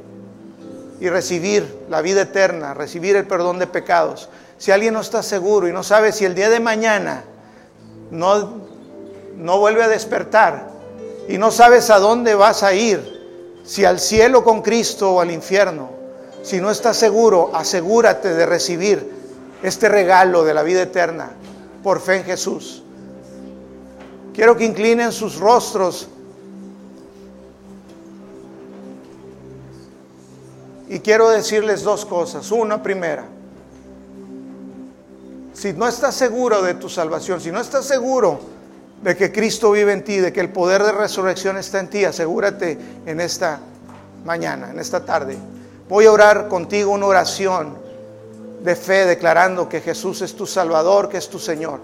y 1.00 1.10
recibir 1.10 1.86
la 1.90 2.02
vida 2.02 2.22
eterna, 2.22 2.74
recibir 2.74 3.16
el 3.16 3.26
perdón 3.26 3.60
de 3.60 3.68
pecados, 3.68 4.30
si 4.58 4.72
alguien 4.72 4.94
no 4.94 5.02
está 5.02 5.24
seguro 5.24 5.68
y 5.68 5.74
no 5.74 5.84
sabe 5.84 6.12
si 6.12 6.26
el 6.26 6.36
día 6.36 6.50
de 6.50 6.60
mañana 6.60 7.24
no, 8.12 8.62
no 9.36 9.60
vuelve 9.60 9.84
a 9.84 9.88
despertar 9.88 10.70
y 11.28 11.38
no 11.38 11.52
sabes 11.52 11.90
a 11.90 12.00
dónde 12.00 12.36
vas 12.36 12.64
a 12.64 12.74
ir, 12.74 13.22
si 13.66 13.86
al 13.86 14.00
cielo 14.00 14.44
con 14.44 14.62
Cristo 14.62 15.16
o 15.16 15.20
al 15.20 15.32
infierno, 15.32 16.03
si 16.44 16.60
no 16.60 16.70
estás 16.70 16.98
seguro, 16.98 17.52
asegúrate 17.54 18.34
de 18.34 18.46
recibir 18.46 19.10
este 19.64 19.88
regalo 19.88 20.44
de 20.44 20.54
la 20.54 20.62
vida 20.62 20.82
eterna 20.82 21.32
por 21.82 22.02
fe 22.02 22.18
en 22.18 22.24
Jesús. 22.26 22.84
Quiero 24.34 24.58
que 24.58 24.66
inclinen 24.66 25.14
sus 25.14 25.38
rostros 25.38 26.10
y 30.90 31.00
quiero 31.00 31.30
decirles 31.30 31.84
dos 31.84 32.06
cosas. 32.06 32.52
Una 32.52 32.84
primera, 32.84 33.24
si 35.54 35.72
no 35.72 35.88
estás 35.88 36.14
seguro 36.14 36.62
de 36.62 36.74
tu 36.74 36.90
salvación, 36.90 37.40
si 37.40 37.52
no 37.52 37.62
estás 37.62 37.86
seguro 37.86 38.42
de 39.02 39.16
que 39.16 39.32
Cristo 39.32 39.72
vive 39.72 39.94
en 39.94 40.04
ti, 40.04 40.18
de 40.18 40.34
que 40.34 40.42
el 40.42 40.50
poder 40.50 40.84
de 40.84 40.92
resurrección 40.92 41.58
está 41.58 41.80
en 41.80 41.90
ti, 41.90 42.04
asegúrate 42.04 42.78
en 43.06 43.22
esta 43.22 43.62
mañana, 44.26 44.72
en 44.72 44.80
esta 44.80 45.06
tarde. 45.06 45.38
Voy 45.94 46.08
a 46.08 46.12
orar 46.12 46.48
contigo 46.48 46.92
una 46.92 47.06
oración 47.06 47.78
de 48.64 48.76
fe 48.76 49.06
declarando 49.06 49.70
que 49.70 49.80
Jesús 49.80 50.24
es 50.24 50.36
tu 50.36 50.48
Salvador, 50.48 51.08
que 51.08 51.18
es 51.18 51.30
tu 51.30 51.38
Señor. 51.38 51.82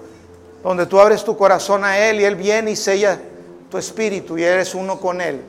Donde 0.63 0.87
tú 0.87 0.99
abres 0.99 1.23
tu 1.23 1.37
corazón 1.37 1.83
a 1.83 1.95
Él 1.99 2.19
y 2.19 2.25
Él 2.25 2.35
viene 2.35 2.71
y 2.71 2.75
sella 2.75 3.21
tu 3.69 3.77
espíritu 3.77 4.35
y 4.35 4.43
eres 4.43 4.73
uno 4.73 4.99
con 4.99 5.21
Él. 5.21 5.41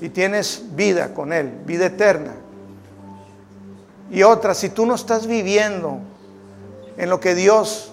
Y 0.00 0.08
tienes 0.08 0.64
vida 0.72 1.14
con 1.14 1.32
Él, 1.32 1.52
vida 1.66 1.86
eterna. 1.86 2.34
Y 4.10 4.24
otra, 4.24 4.52
si 4.52 4.70
tú 4.70 4.86
no 4.86 4.96
estás 4.96 5.28
viviendo 5.28 6.00
en 6.96 7.10
lo 7.10 7.20
que 7.20 7.36
Dios 7.36 7.92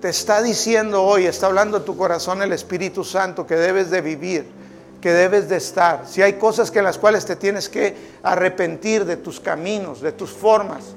te 0.00 0.08
está 0.08 0.40
diciendo 0.40 1.02
hoy, 1.02 1.26
está 1.26 1.46
hablando 1.48 1.78
a 1.78 1.84
tu 1.84 1.96
corazón 1.96 2.42
el 2.42 2.52
Espíritu 2.52 3.02
Santo 3.02 3.44
que 3.44 3.56
debes 3.56 3.90
de 3.90 4.00
vivir, 4.02 4.57
que 5.00 5.12
debes 5.12 5.48
de 5.48 5.56
estar. 5.56 6.04
Si 6.06 6.22
hay 6.22 6.34
cosas 6.34 6.70
que 6.70 6.80
en 6.80 6.84
las 6.84 6.98
cuales 6.98 7.24
te 7.24 7.36
tienes 7.36 7.68
que 7.68 7.94
arrepentir 8.22 9.04
de 9.04 9.16
tus 9.16 9.40
caminos, 9.40 10.00
de 10.00 10.12
tus 10.12 10.30
formas. 10.30 10.94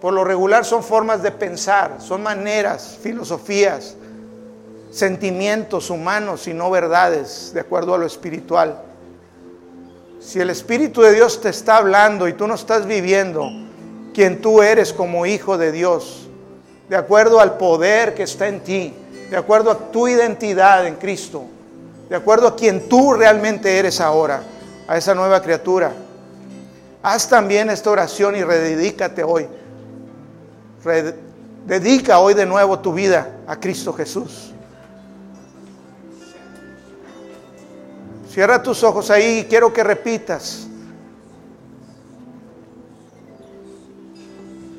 Por 0.00 0.12
lo 0.12 0.24
regular 0.24 0.64
son 0.64 0.82
formas 0.82 1.22
de 1.22 1.30
pensar, 1.30 1.98
son 2.00 2.22
maneras, 2.22 2.98
filosofías, 3.00 3.94
sentimientos 4.90 5.90
humanos 5.90 6.48
y 6.48 6.54
no 6.54 6.70
verdades, 6.70 7.52
de 7.54 7.60
acuerdo 7.60 7.94
a 7.94 7.98
lo 7.98 8.06
espiritual. 8.06 8.82
Si 10.20 10.40
el 10.40 10.50
Espíritu 10.50 11.02
de 11.02 11.12
Dios 11.12 11.40
te 11.40 11.48
está 11.48 11.76
hablando 11.76 12.28
y 12.28 12.32
tú 12.32 12.46
no 12.46 12.54
estás 12.54 12.86
viviendo 12.86 13.48
quien 14.12 14.40
tú 14.40 14.62
eres 14.62 14.92
como 14.92 15.24
hijo 15.24 15.56
de 15.56 15.72
Dios, 15.72 16.28
de 16.88 16.96
acuerdo 16.96 17.40
al 17.40 17.56
poder 17.56 18.14
que 18.14 18.24
está 18.24 18.48
en 18.48 18.60
ti, 18.60 18.94
de 19.30 19.36
acuerdo 19.36 19.70
a 19.70 19.78
tu 19.90 20.08
identidad 20.08 20.86
en 20.86 20.96
Cristo, 20.96 21.44
de 22.12 22.18
acuerdo 22.18 22.46
a 22.46 22.54
quien 22.54 22.90
tú 22.90 23.14
realmente 23.14 23.78
eres 23.78 23.98
ahora, 23.98 24.42
a 24.86 24.98
esa 24.98 25.14
nueva 25.14 25.40
criatura, 25.40 25.94
haz 27.02 27.26
también 27.26 27.70
esta 27.70 27.90
oración 27.90 28.36
y 28.36 28.44
rededícate 28.44 29.24
hoy. 29.24 29.48
Dedica 31.64 32.18
hoy 32.18 32.34
de 32.34 32.44
nuevo 32.44 32.80
tu 32.80 32.92
vida 32.92 33.36
a 33.46 33.58
Cristo 33.58 33.94
Jesús. 33.94 34.52
Cierra 38.30 38.62
tus 38.62 38.84
ojos 38.84 39.10
ahí 39.10 39.38
y 39.38 39.44
quiero 39.44 39.72
que 39.72 39.82
repitas. 39.82 40.66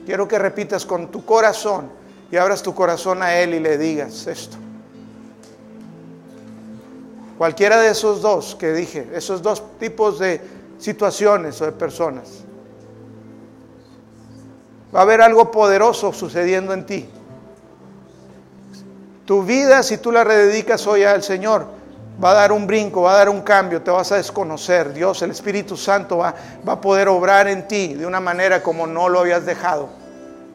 Quiero 0.05 0.27
que 0.27 0.37
repitas 0.37 0.85
con 0.85 1.09
tu 1.09 1.25
corazón 1.25 1.89
y 2.29 2.37
abras 2.37 2.61
tu 2.61 2.75
corazón 2.75 3.23
a 3.23 3.33
Él 3.39 3.55
y 3.55 3.59
le 3.59 3.79
digas 3.79 4.27
esto. 4.27 4.57
Cualquiera 7.37 7.79
de 7.79 7.89
esos 7.89 8.21
dos 8.21 8.55
que 8.55 8.73
dije, 8.73 9.07
esos 9.13 9.41
dos 9.41 9.63
tipos 9.79 10.19
de 10.19 10.41
situaciones 10.77 11.59
o 11.61 11.65
de 11.65 11.71
personas, 11.71 12.43
va 14.93 14.99
a 14.99 15.03
haber 15.03 15.21
algo 15.21 15.51
poderoso 15.51 16.13
sucediendo 16.13 16.73
en 16.73 16.85
ti. 16.85 17.09
Tu 19.25 19.43
vida, 19.43 19.81
si 19.83 19.97
tú 19.97 20.11
la 20.11 20.23
rededicas 20.23 20.85
hoy 20.85 21.03
al 21.03 21.23
Señor, 21.23 21.65
va 22.23 22.31
a 22.31 22.33
dar 22.33 22.51
un 22.51 22.67
brinco, 22.67 23.03
va 23.03 23.13
a 23.13 23.17
dar 23.17 23.29
un 23.29 23.41
cambio, 23.41 23.81
te 23.81 23.89
vas 23.89 24.11
a 24.11 24.17
desconocer. 24.17 24.93
Dios, 24.93 25.21
el 25.21 25.31
Espíritu 25.31 25.77
Santo 25.77 26.17
va, 26.17 26.35
va, 26.67 26.73
a 26.73 26.81
poder 26.81 27.07
obrar 27.07 27.47
en 27.47 27.67
ti 27.67 27.93
de 27.93 28.05
una 28.05 28.19
manera 28.19 28.61
como 28.61 28.85
no 28.85 29.09
lo 29.09 29.21
habías 29.21 29.45
dejado. 29.45 29.89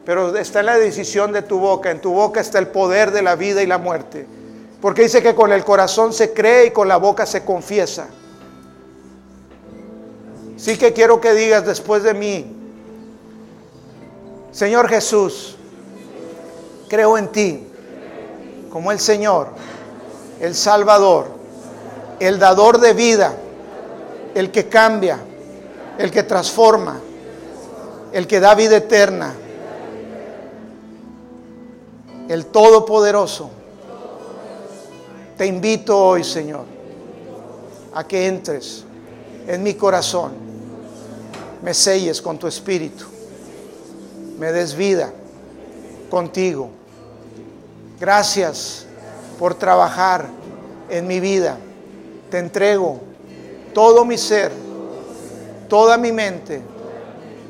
Pero 0.05 0.35
está 0.37 0.61
en 0.61 0.67
la 0.67 0.77
decisión 0.77 1.33
de 1.33 1.41
tu 1.41 1.59
boca, 1.59 1.91
en 1.91 1.99
tu 1.99 2.13
boca 2.13 2.39
está 2.39 2.59
el 2.59 2.67
poder 2.67 3.11
de 3.11 3.21
la 3.21 3.35
vida 3.35 3.61
y 3.61 3.67
la 3.67 3.77
muerte. 3.77 4.27
Porque 4.81 5.03
dice 5.03 5.21
que 5.21 5.35
con 5.35 5.51
el 5.51 5.63
corazón 5.63 6.13
se 6.13 6.33
cree 6.33 6.67
y 6.67 6.71
con 6.71 6.87
la 6.87 6.97
boca 6.97 7.25
se 7.25 7.43
confiesa. 7.43 8.07
Sí 10.57 10.77
que 10.77 10.93
quiero 10.93 11.19
que 11.19 11.33
digas 11.33 11.65
después 11.65 12.03
de 12.03 12.13
mí, 12.13 12.55
Señor 14.51 14.89
Jesús, 14.89 15.55
creo 16.87 17.17
en 17.17 17.27
ti 17.29 17.67
como 18.69 18.91
el 18.91 18.99
Señor, 18.99 19.49
el 20.39 20.55
Salvador 20.55 21.39
el 22.19 22.37
dador 22.37 22.79
de 22.79 22.93
vida, 22.93 23.33
el 24.35 24.51
que 24.51 24.67
cambia, 24.67 25.19
el 25.97 26.11
que 26.11 26.23
transforma, 26.23 26.99
el 28.11 28.27
que 28.27 28.39
da 28.39 28.55
vida 28.55 28.77
eterna, 28.77 29.33
el 32.27 32.45
Todopoderoso. 32.47 33.51
Te 35.39 35.47
invito 35.47 35.97
hoy, 35.97 36.23
Señor, 36.23 36.65
a 37.95 38.07
que 38.07 38.27
entres 38.27 38.83
en 39.47 39.63
mi 39.63 39.73
corazón, 39.73 40.33
me 41.63 41.73
selles 41.73 42.21
con 42.21 42.37
tu 42.37 42.45
espíritu, 42.45 43.05
me 44.37 44.51
des 44.51 44.75
vida 44.75 45.11
contigo. 46.11 46.69
Gracias 47.99 48.85
por 49.39 49.55
trabajar 49.55 50.27
en 50.89 51.07
mi 51.07 51.19
vida 51.19 51.57
te 52.29 52.37
entrego 52.37 52.99
todo 53.73 54.05
mi 54.05 54.17
ser, 54.17 54.51
toda 55.67 55.97
mi 55.97 56.11
mente, 56.11 56.61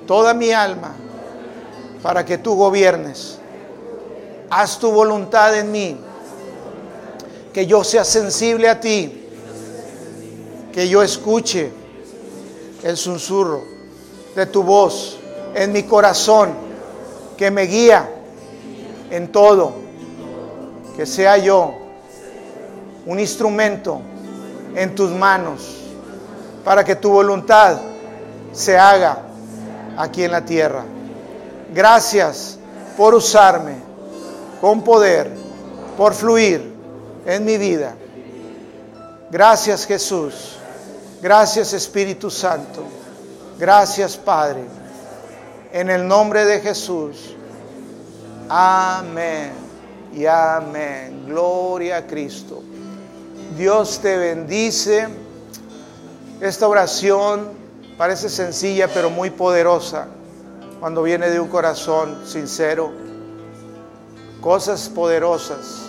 toda 0.07 0.33
mi 0.33 0.51
alma, 0.51 0.93
para 2.01 2.25
que 2.25 2.37
tú 2.37 2.55
gobiernes. 2.55 3.37
Haz 4.49 4.79
tu 4.79 4.91
voluntad 4.91 5.57
en 5.57 5.71
mí, 5.71 5.97
que 7.53 7.65
yo 7.65 7.83
sea 7.83 8.03
sensible 8.03 8.69
a 8.69 8.79
ti, 8.79 9.27
que 10.71 10.87
yo 10.87 11.01
escuche 11.01 11.71
el 12.83 12.95
susurro 12.95 13.63
de 14.35 14.45
tu 14.45 14.63
voz 14.63 15.17
en 15.55 15.71
mi 15.71 15.83
corazón, 15.83 16.53
que 17.37 17.49
me 17.51 17.63
guía 17.63 18.09
en 19.09 19.31
todo, 19.31 19.73
que 20.95 21.05
sea 21.05 21.37
yo 21.37 21.73
un 23.05 23.19
instrumento 23.19 24.01
en 24.75 24.93
tus 24.93 25.09
manos 25.11 25.77
para 26.63 26.83
que 26.83 26.95
tu 26.95 27.09
voluntad 27.09 27.79
se 28.51 28.77
haga 28.77 29.23
aquí 29.97 30.23
en 30.23 30.31
la 30.31 30.45
tierra. 30.45 30.83
Gracias 31.73 32.59
por 32.95 33.15
usarme 33.15 33.75
con 34.61 34.83
poder, 34.83 35.31
por 35.97 36.13
fluir 36.13 36.68
en 37.35 37.45
mi 37.45 37.57
vida. 37.57 37.95
Gracias 39.31 39.85
Jesús. 39.85 40.57
Gracias 41.21 41.73
Espíritu 41.73 42.29
Santo. 42.29 42.83
Gracias 43.57 44.17
Padre. 44.17 44.63
En 45.71 45.89
el 45.89 46.07
nombre 46.07 46.45
de 46.45 46.59
Jesús. 46.59 47.35
Amén 48.49 49.51
y 50.13 50.25
amén. 50.25 51.25
Gloria 51.27 51.97
a 51.97 52.07
Cristo. 52.07 52.63
Dios 53.57 53.99
te 53.99 54.17
bendice. 54.17 55.07
Esta 56.41 56.67
oración 56.67 57.49
parece 57.97 58.29
sencilla 58.29 58.87
pero 58.87 59.09
muy 59.09 59.29
poderosa 59.29 60.07
cuando 60.79 61.03
viene 61.03 61.29
de 61.29 61.39
un 61.39 61.49
corazón 61.49 62.19
sincero. 62.25 62.91
Cosas 64.41 64.87
poderosas, 64.87 65.88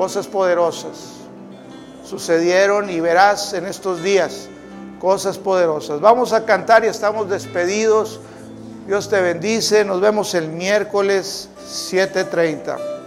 cosas 0.00 0.26
poderosas 0.28 0.96
sucedieron 2.08 2.88
y 2.88 3.00
verás 3.00 3.52
en 3.52 3.66
estos 3.66 4.02
días 4.02 4.48
cosas 4.98 5.36
poderosas. 5.36 6.00
Vamos 6.00 6.32
a 6.32 6.46
cantar 6.46 6.86
y 6.86 6.86
estamos 6.86 7.28
despedidos. 7.28 8.18
Dios 8.86 9.10
te 9.10 9.20
bendice. 9.20 9.84
Nos 9.84 10.00
vemos 10.00 10.32
el 10.32 10.48
miércoles 10.48 11.50
7:30. 11.66 12.99